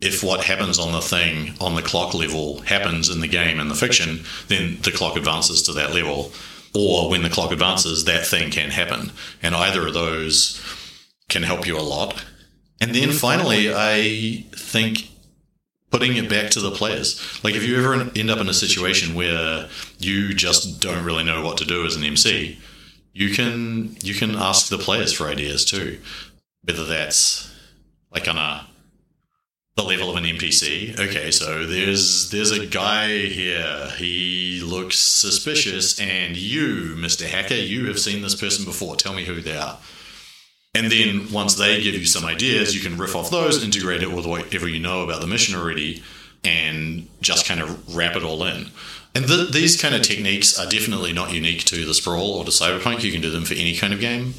if 0.02 0.24
what 0.24 0.46
happens 0.46 0.80
on 0.80 0.92
the 0.92 1.02
thing 1.02 1.54
on 1.60 1.76
the 1.76 1.82
clock 1.82 2.14
level 2.14 2.62
happens 2.62 3.10
in 3.10 3.20
the 3.20 3.28
game 3.28 3.60
in 3.60 3.68
the 3.68 3.76
fiction, 3.76 4.22
then 4.48 4.78
the 4.82 4.92
clock 4.92 5.18
advances 5.18 5.62
to 5.64 5.74
that 5.74 5.94
level. 5.94 6.32
Or 6.76 7.10
when 7.10 7.24
the 7.24 7.30
clock 7.30 7.52
advances, 7.52 8.06
that 8.06 8.26
thing 8.26 8.52
can 8.52 8.70
happen. 8.70 9.12
And 9.42 9.56
either 9.56 9.88
of 9.88 9.94
those 9.94 10.62
can 11.28 11.44
help 11.44 11.66
you 11.66 11.78
a 11.78 11.82
lot. 11.82 12.24
And 12.80 12.94
then 12.94 13.12
finally, 13.12 13.74
I 13.74 14.46
think 14.52 15.10
putting 15.92 16.16
it 16.16 16.30
back 16.30 16.52
to 16.52 16.60
the 16.60 16.72
players. 16.72 17.44
Like 17.44 17.56
if 17.56 17.64
you 17.64 17.78
ever 17.78 17.94
end 18.16 18.30
up 18.30 18.40
in 18.40 18.48
a 18.48 18.54
situation 18.54 19.16
where 19.16 19.68
you 19.98 20.34
just 20.34 20.80
don't 20.80 21.04
really 21.04 21.24
know 21.24 21.44
what 21.44 21.58
to 21.58 21.66
do 21.66 21.86
as 21.86 21.96
an 21.96 22.04
MC, 22.04 22.60
you 23.14 23.34
can 23.34 23.98
you 24.02 24.14
can 24.14 24.36
ask 24.36 24.70
the 24.70 24.78
players 24.78 25.14
for 25.14 25.28
ideas 25.28 25.66
too, 25.66 26.00
whether 26.64 26.86
that's 26.86 27.54
like 28.12 28.28
on 28.28 28.38
a 28.38 28.68
the 29.80 29.84
level 29.84 30.10
of 30.10 30.18
an 30.18 30.26
NPC. 30.26 31.00
Okay, 31.00 31.32
so 31.32 31.66
there's 31.66 32.32
there's 32.32 32.52
a 32.52 32.66
guy 32.66 33.18
here. 33.18 33.92
He 33.98 34.62
looks 34.62 34.98
suspicious, 34.98 36.00
and 36.00 36.36
you, 36.36 36.96
Mister 36.98 37.28
Hacker, 37.28 37.56
you 37.56 37.88
have 37.88 38.00
seen 38.00 38.22
this 38.22 38.36
person 38.36 38.66
before. 38.66 38.96
Tell 38.98 39.14
me 39.14 39.24
who 39.24 39.42
they 39.42 39.56
are. 39.56 39.78
And 40.76 40.92
then 40.92 41.32
once 41.32 41.56
they 41.56 41.82
give 41.82 41.96
you 41.96 42.06
some 42.06 42.26
ideas, 42.26 42.76
you 42.76 42.82
can 42.82 42.98
riff 42.98 43.16
off 43.16 43.32
those, 43.32 43.64
integrate 43.64 44.04
it 44.04 44.12
with 44.12 44.26
whatever 44.26 44.68
you 44.68 44.80
know 44.80 45.04
about 45.04 45.22
the 45.22 45.28
mission 45.28 45.58
already, 45.58 46.04
and 46.44 47.08
just 47.22 47.48
kind 47.48 47.62
of 47.62 47.96
wrap 47.96 48.16
it 48.16 48.24
all 48.24 48.44
in. 48.44 48.68
And 49.16 49.26
the, 49.26 49.50
these 49.52 49.82
kind 49.82 49.96
of 49.96 50.02
techniques 50.02 50.60
are 50.60 50.70
definitely 50.70 51.14
not 51.14 51.34
unique 51.34 51.64
to 51.66 51.86
the 51.86 51.94
Sprawl 51.94 52.34
or 52.34 52.46
to 52.46 52.52
Cyberpunk. 52.52 53.04
You 53.04 53.12
can 53.12 53.22
do 53.22 53.32
them 53.32 53.44
for 53.44 53.54
any 53.56 53.76
kind 53.76 53.94
of 53.94 54.00
game. 54.00 54.36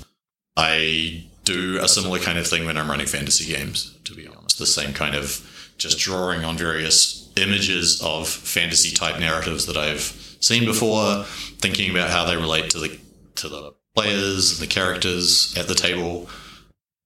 I 0.56 1.24
do 1.44 1.78
a 1.80 1.88
similar 1.88 2.18
kind 2.18 2.38
of 2.38 2.46
thing 2.46 2.66
when 2.66 2.76
I'm 2.76 2.90
running 2.90 3.06
fantasy 3.06 3.52
games, 3.52 3.98
to 4.04 4.14
be 4.14 4.26
honest. 4.26 4.58
The 4.58 4.66
same 4.66 4.92
kind 4.92 5.14
of 5.14 5.74
just 5.78 5.98
drawing 5.98 6.44
on 6.44 6.56
various 6.56 7.32
images 7.36 8.00
of 8.02 8.28
fantasy 8.28 8.94
type 8.94 9.18
narratives 9.18 9.66
that 9.66 9.76
I've 9.76 10.36
seen 10.40 10.64
before, 10.64 11.24
thinking 11.58 11.90
about 11.90 12.10
how 12.10 12.24
they 12.24 12.36
relate 12.36 12.70
to 12.70 12.78
the 12.78 12.98
to 13.36 13.48
the 13.48 13.72
players 13.94 14.52
and 14.52 14.68
the 14.68 14.72
characters 14.72 15.56
at 15.56 15.66
the 15.66 15.74
table, 15.74 16.28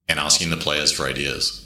and 0.08 0.18
asking 0.18 0.50
the 0.50 0.56
players 0.56 0.92
for 0.92 1.06
ideas. 1.06 1.60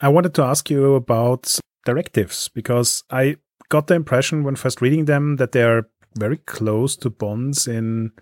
I 0.00 0.08
wanted 0.08 0.34
to 0.34 0.42
ask 0.42 0.68
you 0.68 0.94
about 0.94 1.58
directives 1.84 2.48
because 2.48 3.04
I 3.10 3.36
got 3.68 3.86
the 3.86 3.94
impression 3.94 4.44
when 4.44 4.56
first 4.56 4.80
reading 4.80 5.04
them 5.06 5.36
that 5.36 5.52
they 5.52 5.62
are 5.62 5.88
very 6.16 6.36
close 6.38 6.96
to 6.96 7.10
bonds 7.10 7.66
in 7.66 8.12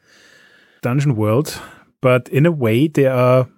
Dungeon 0.83 1.17
World, 1.17 1.61
but 2.01 2.29
in 2.29 2.47
a 2.47 2.53
way 2.53 2.89
they 2.89 3.07
are 3.07 3.49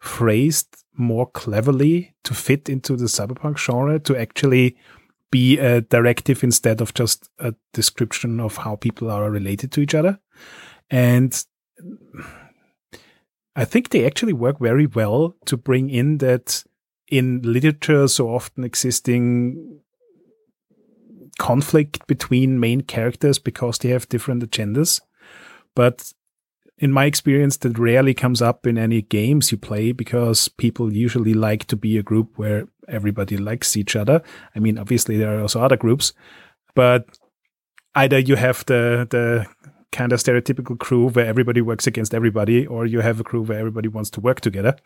phrased 0.00 0.84
more 0.94 1.30
cleverly 1.30 2.14
to 2.24 2.34
fit 2.34 2.68
into 2.68 2.96
the 2.96 3.06
cyberpunk 3.06 3.58
genre 3.58 3.98
to 4.00 4.16
actually 4.16 4.76
be 5.30 5.58
a 5.58 5.80
directive 5.80 6.42
instead 6.42 6.80
of 6.80 6.92
just 6.94 7.30
a 7.38 7.54
description 7.72 8.40
of 8.40 8.56
how 8.58 8.76
people 8.76 9.10
are 9.10 9.30
related 9.30 9.70
to 9.72 9.80
each 9.80 9.94
other. 9.94 10.18
And 10.90 11.44
I 13.54 13.64
think 13.64 13.90
they 13.90 14.06
actually 14.06 14.32
work 14.32 14.58
very 14.58 14.86
well 14.86 15.36
to 15.46 15.56
bring 15.56 15.90
in 15.90 16.18
that 16.18 16.64
in 17.08 17.40
literature 17.42 18.08
so 18.08 18.28
often 18.28 18.64
existing 18.64 19.79
conflict 21.40 22.06
between 22.06 22.60
main 22.60 22.82
characters 22.82 23.38
because 23.38 23.78
they 23.78 23.88
have 23.88 24.08
different 24.08 24.44
agendas. 24.44 25.00
But 25.74 26.12
in 26.78 26.92
my 26.92 27.06
experience, 27.06 27.56
that 27.58 27.78
rarely 27.78 28.14
comes 28.14 28.42
up 28.42 28.66
in 28.66 28.76
any 28.76 29.02
games 29.02 29.50
you 29.50 29.58
play 29.58 29.92
because 29.92 30.48
people 30.48 30.92
usually 30.92 31.34
like 31.34 31.64
to 31.66 31.76
be 31.76 31.96
a 31.96 32.02
group 32.02 32.38
where 32.38 32.68
everybody 32.88 33.36
likes 33.38 33.76
each 33.76 33.96
other. 33.96 34.22
I 34.54 34.58
mean, 34.58 34.78
obviously 34.78 35.16
there 35.16 35.36
are 35.36 35.40
also 35.40 35.60
other 35.60 35.76
groups, 35.76 36.12
but 36.74 37.06
either 37.94 38.18
you 38.18 38.36
have 38.36 38.64
the 38.66 39.06
the 39.10 39.46
kind 39.92 40.12
of 40.12 40.20
stereotypical 40.20 40.78
crew 40.78 41.08
where 41.08 41.26
everybody 41.26 41.60
works 41.60 41.86
against 41.86 42.14
everybody, 42.14 42.66
or 42.66 42.86
you 42.86 43.00
have 43.00 43.20
a 43.20 43.24
crew 43.24 43.42
where 43.42 43.58
everybody 43.58 43.88
wants 43.88 44.10
to 44.10 44.20
work 44.20 44.40
together. 44.40 44.76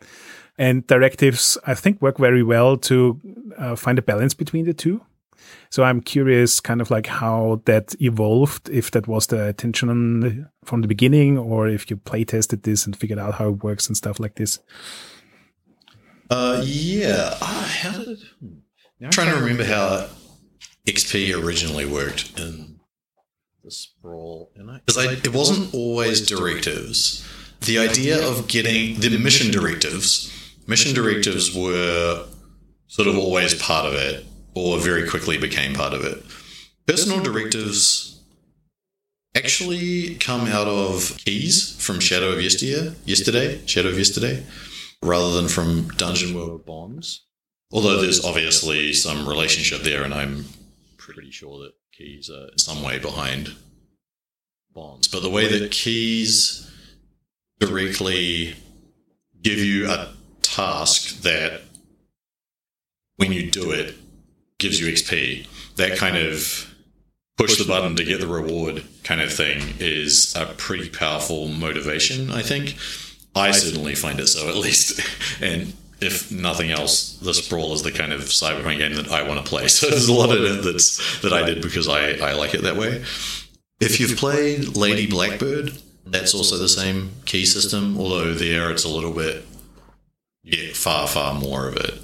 And 0.57 0.87
directives, 0.87 1.57
I 1.67 1.75
think, 1.75 2.01
work 2.01 2.17
very 2.17 2.43
well 2.43 2.77
to 2.77 3.19
uh, 3.57 3.75
find 3.75 3.99
a 3.99 4.01
balance 4.01 4.33
between 4.33 4.65
the 4.65 4.73
two. 4.73 5.01
So 5.69 5.83
I'm 5.83 6.01
curious, 6.01 6.59
kind 6.59 6.81
of 6.81 6.89
like 6.89 7.07
how 7.07 7.61
that 7.65 7.95
evolved, 8.01 8.69
if 8.69 8.91
that 8.91 9.07
was 9.07 9.27
the 9.27 9.47
intention 9.49 10.49
from 10.63 10.81
the 10.81 10.87
beginning, 10.87 11.37
or 11.37 11.67
if 11.67 11.89
you 11.89 11.97
play 11.97 12.23
tested 12.23 12.63
this 12.63 12.85
and 12.85 12.95
figured 12.95 13.19
out 13.19 13.35
how 13.35 13.49
it 13.49 13.63
works 13.63 13.87
and 13.87 13.97
stuff 13.97 14.19
like 14.19 14.35
this. 14.35 14.59
Uh, 16.29 16.61
yeah. 16.63 17.37
Uh, 17.41 17.67
how 17.67 17.91
did? 18.03 18.19
I'm 19.01 19.11
trying 19.11 19.31
to 19.31 19.39
remember 19.39 19.65
how 19.65 20.07
XP 20.87 21.43
originally 21.43 21.85
worked 21.85 22.39
in 22.39 22.79
the 23.63 23.71
sprawl, 23.71 24.51
because 24.85 24.97
it 24.97 25.33
wasn't 25.33 25.73
always 25.73 26.25
directives. 26.25 27.27
The 27.61 27.79
idea 27.79 28.25
of 28.27 28.47
getting 28.47 28.99
the 28.99 29.17
mission 29.17 29.51
directives, 29.51 30.31
mission 30.67 30.93
directives 30.93 31.55
were 31.55 32.25
sort 32.87 33.07
of 33.07 33.17
always 33.17 33.55
part 33.61 33.87
of 33.87 33.93
it 33.93 34.25
or 34.55 34.79
very 34.79 35.07
quickly 35.07 35.37
became 35.37 35.73
part 35.73 35.93
of 35.93 36.03
it. 36.03 36.23
Personal 36.87 37.21
directives 37.21 38.23
actually 39.35 40.15
come 40.15 40.47
out 40.47 40.67
of 40.67 41.17
keys 41.25 41.75
from 41.79 41.99
Shadow 41.99 42.29
of 42.29 42.41
Yesteryear, 42.41 42.95
yesterday, 43.05 43.61
Shadow 43.65 43.89
of 43.89 43.97
Yesterday, 43.97 44.45
rather 45.03 45.33
than 45.33 45.49
from 45.49 45.89
Dungeon 45.89 46.33
World 46.33 46.65
bonds. 46.65 47.25
Although 47.71 48.01
there's 48.01 48.23
obviously 48.23 48.93
some 48.93 49.27
relationship 49.27 49.81
there, 49.81 50.03
and 50.03 50.13
I'm 50.13 50.45
pretty 50.97 51.31
sure 51.31 51.59
that 51.59 51.73
keys 51.91 52.29
are 52.29 52.47
in 52.51 52.57
some 52.57 52.81
way 52.81 52.97
behind 52.99 53.55
bonds. 54.73 55.07
But 55.07 55.21
the 55.21 55.29
way 55.29 55.47
that 55.47 55.71
keys 55.71 56.71
directly 57.59 58.55
give 59.41 59.59
you 59.59 59.89
a 59.89 60.13
task 60.41 61.21
that 61.21 61.61
when 63.17 63.31
you 63.31 63.49
do 63.49 63.71
it, 63.71 63.95
gives 64.59 64.79
you 64.79 64.91
XP. 64.91 65.47
That 65.75 65.97
kind 65.97 66.17
of 66.17 66.73
push 67.37 67.57
the 67.57 67.65
button 67.65 67.95
to 67.97 68.03
get 68.03 68.21
the 68.21 68.27
reward 68.27 68.83
kind 69.03 69.21
of 69.21 69.31
thing 69.31 69.61
is 69.79 70.35
a 70.35 70.45
pretty 70.57 70.89
powerful 70.89 71.47
motivation, 71.47 72.31
I 72.31 72.41
think. 72.41 72.75
I 73.35 73.51
certainly 73.51 73.95
find 73.95 74.19
it 74.19 74.27
so, 74.27 74.47
at 74.47 74.55
least. 74.55 75.01
And 75.41 75.73
if 75.99 76.31
nothing 76.31 76.71
else, 76.71 77.17
the 77.17 77.33
Sprawl 77.33 77.73
is 77.73 77.83
the 77.83 77.91
kind 77.91 78.13
of 78.13 78.21
cyberpunk 78.21 78.77
game 78.77 78.93
that 78.95 79.11
I 79.11 79.27
want 79.27 79.43
to 79.43 79.49
play. 79.49 79.67
So 79.67 79.89
there's 79.89 80.07
a 80.07 80.13
lot 80.13 80.35
of 80.35 80.43
it 80.43 80.63
that's 80.63 81.21
that 81.21 81.33
I 81.33 81.45
did 81.45 81.61
because 81.61 81.89
I, 81.89 82.11
I 82.13 82.33
like 82.33 82.53
it 82.53 82.61
that 82.61 82.77
way. 82.77 83.03
If 83.81 83.99
you've 83.99 84.17
played 84.17 84.77
Lady 84.77 85.07
Blackbird, 85.07 85.73
that's 86.05 86.33
also 86.33 86.57
the 86.57 86.69
same 86.69 87.11
key 87.25 87.45
system, 87.45 87.97
although 87.97 88.33
there 88.33 88.71
it's 88.71 88.85
a 88.85 88.89
little 88.89 89.11
bit 89.11 89.45
yeah, 90.43 90.71
far, 90.73 91.07
far 91.07 91.33
more 91.33 91.67
of 91.67 91.75
it. 91.75 91.99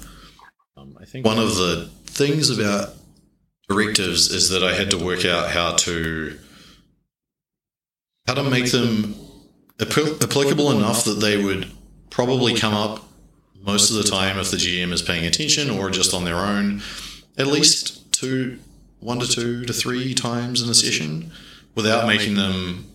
Um, 0.76 0.96
I 1.00 1.04
think 1.04 1.24
one 1.24 1.38
of 1.38 1.56
the 1.56 1.88
things 2.12 2.50
about 2.50 2.90
directives 3.68 4.30
is 4.30 4.50
that 4.50 4.62
I 4.62 4.74
had 4.74 4.90
to 4.90 5.02
work 5.02 5.24
out 5.24 5.50
how 5.50 5.74
to 5.76 6.38
how 8.26 8.34
to 8.34 8.44
make 8.44 8.70
them 8.70 9.14
applicable 9.80 10.70
enough 10.70 11.04
that 11.04 11.20
they 11.20 11.42
would 11.42 11.70
probably 12.10 12.54
come 12.54 12.74
up 12.74 13.02
most 13.64 13.90
of 13.90 13.96
the 13.96 14.02
time 14.04 14.38
if 14.38 14.50
the 14.50 14.56
GM 14.56 14.92
is 14.92 15.02
paying 15.02 15.24
attention 15.24 15.70
or 15.70 15.90
just 15.90 16.12
on 16.14 16.24
their 16.24 16.36
own, 16.36 16.82
at 17.38 17.46
least 17.46 18.12
two, 18.12 18.58
one 19.00 19.18
to 19.18 19.26
two 19.26 19.64
to 19.64 19.72
three 19.72 20.14
times 20.14 20.62
in 20.62 20.68
a 20.68 20.74
session, 20.74 21.32
without 21.74 22.06
making 22.06 22.34
them 22.34 22.91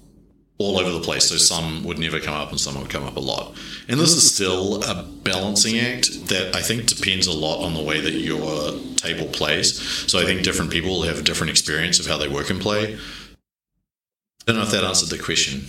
all 0.60 0.80
over 0.80 0.91
the 0.91 1.00
place. 1.00 1.30
So 1.30 1.38
some 1.38 1.84
would 1.84 2.00
never 2.00 2.20
come 2.20 2.34
up 2.34 2.50
and 2.50 2.60
some 2.60 2.80
would 2.80 2.89
come 2.89 3.04
up 3.04 3.15
a 3.15 3.20
lot. 3.20 3.56
And 3.88 4.00
this 4.00 4.13
is 4.13 4.34
still 4.34 4.84
a 4.84 5.04
balancing 5.04 5.80
act 5.80 6.28
that 6.28 6.56
I 6.56 6.62
think 6.62 6.88
depends 6.88 7.28
a 7.28 7.32
lot 7.32 7.63
on 7.63 7.74
the 7.74 7.84
way 7.84 8.02
that 8.02 8.13
your 8.13 8.72
table 8.96 9.28
plays. 9.28 9.80
So 10.12 10.20
I 10.20 10.26
think 10.26 10.43
different 10.43 10.72
people 10.72 11.04
have 11.04 11.20
a 11.20 11.24
different 11.24 11.52
experience 11.52 12.00
of 12.00 12.08
how 12.08 12.17
they 12.17 12.28
work 12.28 12.50
and 12.50 12.60
play. 12.60 12.96
I 12.96 14.52
don't 14.52 14.58
know 14.58 14.63
if 14.63 14.72
that 14.72 14.84
answered 14.84 15.10
the 15.10 15.22
question. 15.22 15.65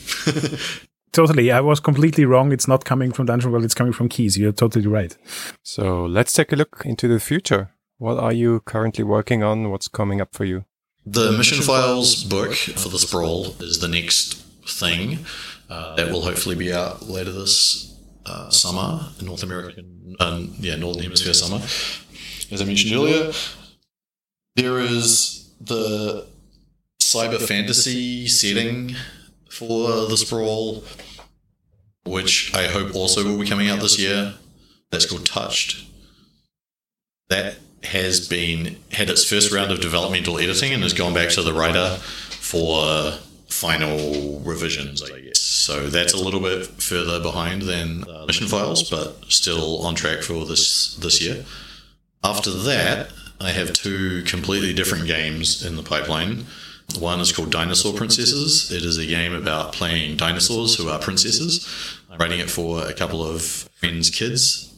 totally. 1.13 1.51
I 1.51 1.61
was 1.61 1.81
completely 1.81 2.25
wrong. 2.25 2.53
It's 2.53 2.69
not 2.69 2.85
coming 2.85 3.13
from 3.13 3.27
Dungeon 3.27 3.51
World, 3.51 3.65
it's 3.65 3.75
coming 3.75 3.93
from 3.93 4.09
Keys. 4.09 4.39
You're 4.39 4.53
totally 4.53 4.87
right. 4.87 5.17
So 5.63 6.07
let's 6.07 6.33
take 6.33 6.53
a 6.53 6.57
look 6.57 6.83
into 6.85 7.09
the 7.09 7.21
future. 7.21 7.73
What 7.99 8.19
are 8.19 8.33
you 8.33 8.61
currently 8.61 9.03
working 9.03 9.43
on? 9.43 9.71
What's 9.71 9.89
coming 9.89 10.21
up 10.21 10.33
for 10.33 10.45
you? 10.45 10.65
The 11.05 11.33
Mission 11.33 11.61
Files 11.63 12.23
book 12.23 12.55
for 12.55 12.89
the 12.89 12.99
Sprawl 12.99 13.57
is 13.61 13.81
the 13.81 13.89
next 13.89 14.48
thing 14.69 15.19
uh, 15.71 15.97
that 15.97 16.11
will 16.11 16.23
hopefully 16.23 16.55
be 16.55 16.73
out 16.73 17.09
later 17.09 17.33
this 17.33 17.97
uh, 18.27 18.51
summer, 18.51 19.09
in 19.19 19.27
North 19.27 19.43
American, 19.43 20.17
um, 20.21 20.55
yeah, 20.59 20.77
Northern 20.77 21.03
Hemisphere 21.03 21.35
summer. 21.35 21.63
As 22.51 22.63
I 22.63 22.65
mentioned 22.65 22.95
earlier, 22.95 23.33
there 24.57 24.79
is 24.79 25.51
the 25.61 26.27
cyber 27.01 27.41
fantasy 27.41 28.27
setting 28.27 28.95
for 29.51 30.07
the 30.09 30.17
sprawl, 30.17 30.85
which 32.05 32.55
I 32.55 32.69
hope 32.69 32.95
also 32.95 33.25
will 33.25 33.39
be 33.39 33.47
coming 33.47 33.69
out 33.69 33.81
this 33.81 33.99
year. 33.99 34.35
That's 34.91 35.07
called 35.07 35.27
Touched. 35.27 35.85
That 37.29 37.57
has 37.85 38.27
been 38.27 38.77
had 38.93 39.09
its 39.11 39.25
first 39.25 39.53
round 39.53 39.71
of 39.71 39.81
developmental 39.81 40.39
editing 40.39 40.73
and 40.73 40.83
has 40.83 40.93
gone 40.93 41.15
back 41.15 41.29
to 41.31 41.43
the 41.43 41.53
writer 41.53 41.97
for 42.01 43.15
final 43.49 44.41
revisions, 44.41 45.03
I 45.03 45.21
guess. 45.21 45.41
So 45.41 45.89
that's 45.89 46.13
a 46.13 46.19
little 46.19 46.41
bit 46.41 46.67
further 46.67 47.21
behind 47.21 47.63
than 47.63 48.05
Mission 48.27 48.47
Files, 48.47 48.89
but 48.89 49.25
still 49.29 49.83
on 49.83 49.95
track 49.95 50.23
for 50.23 50.45
this 50.45 50.95
this 50.97 51.21
year. 51.21 51.45
After 52.23 52.51
that, 52.51 53.11
I 53.41 53.51
have 53.51 53.73
two 53.73 54.23
completely 54.25 54.73
different 54.73 55.07
games 55.07 55.65
in 55.65 55.77
the 55.77 55.83
pipeline. 55.83 56.47
One 56.99 57.21
is 57.21 57.33
called 57.33 57.51
Dinosaur 57.51 57.93
Princesses. 57.93 58.71
It 58.71 58.83
is 58.83 58.97
a 58.97 59.07
game 59.07 59.35
about 59.35 59.73
playing 59.73 60.17
dinosaurs 60.17 60.77
who 60.77 60.89
are 60.89 60.99
princesses. 60.99 61.69
I'm 62.11 62.19
writing 62.19 62.41
it 62.41 62.51
for 62.51 62.87
a 62.87 62.95
couple 62.95 63.23
of 63.23 63.43
friends' 63.43 64.11
kids. 64.11 64.75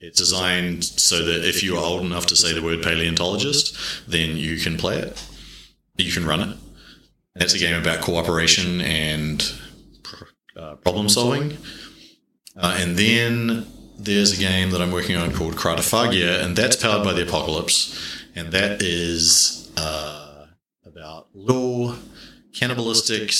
It's 0.00 0.18
designed 0.18 0.84
so 0.84 1.24
that 1.24 1.48
if 1.48 1.62
you 1.62 1.76
are 1.76 1.84
old 1.84 2.02
enough 2.02 2.26
to 2.26 2.36
say 2.36 2.52
the 2.52 2.62
word 2.62 2.82
paleontologist, 2.82 3.76
then 4.08 4.36
you 4.36 4.56
can 4.58 4.76
play 4.76 4.98
it. 4.98 5.22
You 5.96 6.12
can 6.12 6.26
run 6.26 6.40
it 6.40 6.56
it's 7.34 7.54
a 7.54 7.58
game 7.58 7.80
about 7.80 8.02
cooperation 8.02 8.80
and 8.80 9.52
uh, 10.56 10.76
problem 10.76 11.08
solving. 11.08 11.56
Uh, 12.56 12.76
and 12.78 12.96
then 12.96 13.66
there's 13.98 14.32
a 14.32 14.40
game 14.40 14.70
that 14.70 14.82
I'm 14.82 14.92
working 14.92 15.16
on 15.16 15.32
called 15.32 15.54
Cratophagia, 15.54 16.42
and 16.44 16.56
that's 16.56 16.76
powered 16.76 17.04
by 17.04 17.12
the 17.12 17.22
apocalypse. 17.22 17.98
And 18.34 18.52
that 18.52 18.82
is 18.82 19.72
uh, 19.76 20.46
about 20.84 21.28
little 21.34 21.96
cannibalistic 22.54 23.32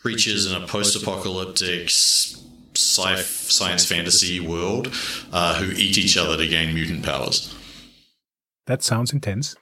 creatures 0.00 0.50
in 0.50 0.62
a 0.62 0.66
post 0.66 1.00
apocalyptic 1.00 1.88
sci 1.88 3.16
science 3.16 3.86
fantasy 3.86 4.40
world 4.40 4.92
uh, 5.32 5.54
who 5.56 5.72
eat 5.72 5.96
each 5.96 6.16
other 6.16 6.36
to 6.36 6.46
gain 6.46 6.74
mutant 6.74 7.04
powers. 7.04 7.54
That 8.66 8.82
sounds 8.82 9.12
intense. 9.12 9.56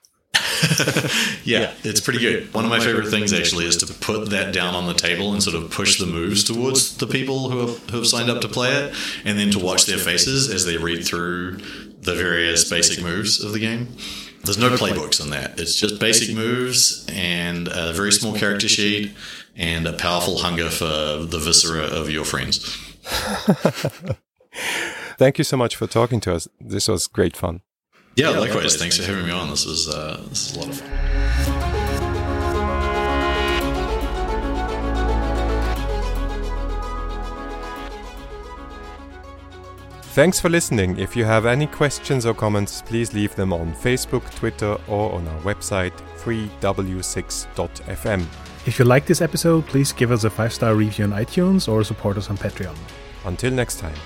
yeah, 1.44 1.72
it's 1.82 2.00
pretty 2.00 2.20
good. 2.20 2.52
One 2.54 2.64
of 2.64 2.70
my 2.70 2.80
favorite 2.80 3.08
things 3.08 3.32
actually 3.32 3.66
is 3.66 3.76
to 3.78 3.92
put 3.92 4.30
that 4.30 4.52
down 4.52 4.74
on 4.74 4.86
the 4.86 4.94
table 4.94 5.32
and 5.32 5.42
sort 5.42 5.56
of 5.56 5.70
push 5.70 5.98
the 5.98 6.06
moves 6.06 6.44
towards 6.44 6.96
the 6.98 7.06
people 7.06 7.50
who 7.50 7.66
have, 7.66 7.90
who 7.90 7.96
have 7.98 8.06
signed 8.06 8.30
up 8.30 8.40
to 8.42 8.48
play 8.48 8.70
it, 8.72 8.94
and 9.24 9.38
then 9.38 9.50
to 9.50 9.58
watch 9.58 9.86
their 9.86 9.98
faces 9.98 10.48
as 10.50 10.64
they 10.64 10.76
read 10.76 11.04
through 11.04 11.56
the 12.00 12.14
various 12.14 12.68
basic 12.68 13.02
moves 13.02 13.42
of 13.42 13.52
the 13.52 13.58
game. 13.58 13.88
There's 14.44 14.58
no 14.58 14.70
playbooks 14.70 15.22
in 15.22 15.30
that. 15.30 15.60
It's 15.60 15.76
just 15.76 16.00
basic 16.00 16.34
moves 16.34 17.06
and 17.12 17.68
a 17.68 17.92
very 17.92 18.10
small 18.10 18.34
character 18.34 18.68
sheet 18.68 19.12
and 19.56 19.86
a 19.86 19.92
powerful 19.92 20.38
hunger 20.38 20.68
for 20.68 20.84
the 20.84 21.38
viscera 21.38 21.82
of 21.82 22.10
your 22.10 22.24
friends. 22.24 22.76
Thank 25.18 25.38
you 25.38 25.44
so 25.44 25.56
much 25.56 25.76
for 25.76 25.86
talking 25.86 26.20
to 26.20 26.34
us. 26.34 26.48
This 26.60 26.88
was 26.88 27.06
great 27.06 27.36
fun. 27.36 27.60
Yeah, 28.16 28.30
yeah 28.30 28.38
likewise. 28.38 28.54
likewise. 28.54 28.76
Thanks 28.76 28.96
for 28.98 29.04
having 29.04 29.26
me 29.26 29.32
on. 29.32 29.50
This 29.50 29.66
was 29.66 29.88
uh, 29.88 30.22
this 30.28 30.50
is 30.50 30.56
a 30.56 30.60
lot 30.60 30.68
of 30.68 30.80
fun. 30.80 32.02
Thanks 40.14 40.38
for 40.38 40.50
listening. 40.50 40.98
If 40.98 41.16
you 41.16 41.24
have 41.24 41.46
any 41.46 41.66
questions 41.66 42.26
or 42.26 42.34
comments, 42.34 42.82
please 42.82 43.14
leave 43.14 43.34
them 43.34 43.50
on 43.50 43.72
Facebook, 43.72 44.22
Twitter, 44.34 44.76
or 44.86 45.10
on 45.14 45.26
our 45.26 45.40
website 45.40 45.94
3w6.fm. 46.18 48.26
If 48.66 48.78
you 48.78 48.84
like 48.84 49.06
this 49.06 49.22
episode, 49.22 49.66
please 49.66 49.90
give 49.90 50.12
us 50.12 50.24
a 50.24 50.30
five 50.30 50.52
star 50.52 50.74
review 50.74 51.06
on 51.06 51.12
iTunes 51.12 51.66
or 51.66 51.82
support 51.82 52.18
us 52.18 52.28
on 52.28 52.36
Patreon. 52.36 52.76
Until 53.24 53.52
next 53.52 53.78
time. 53.78 53.96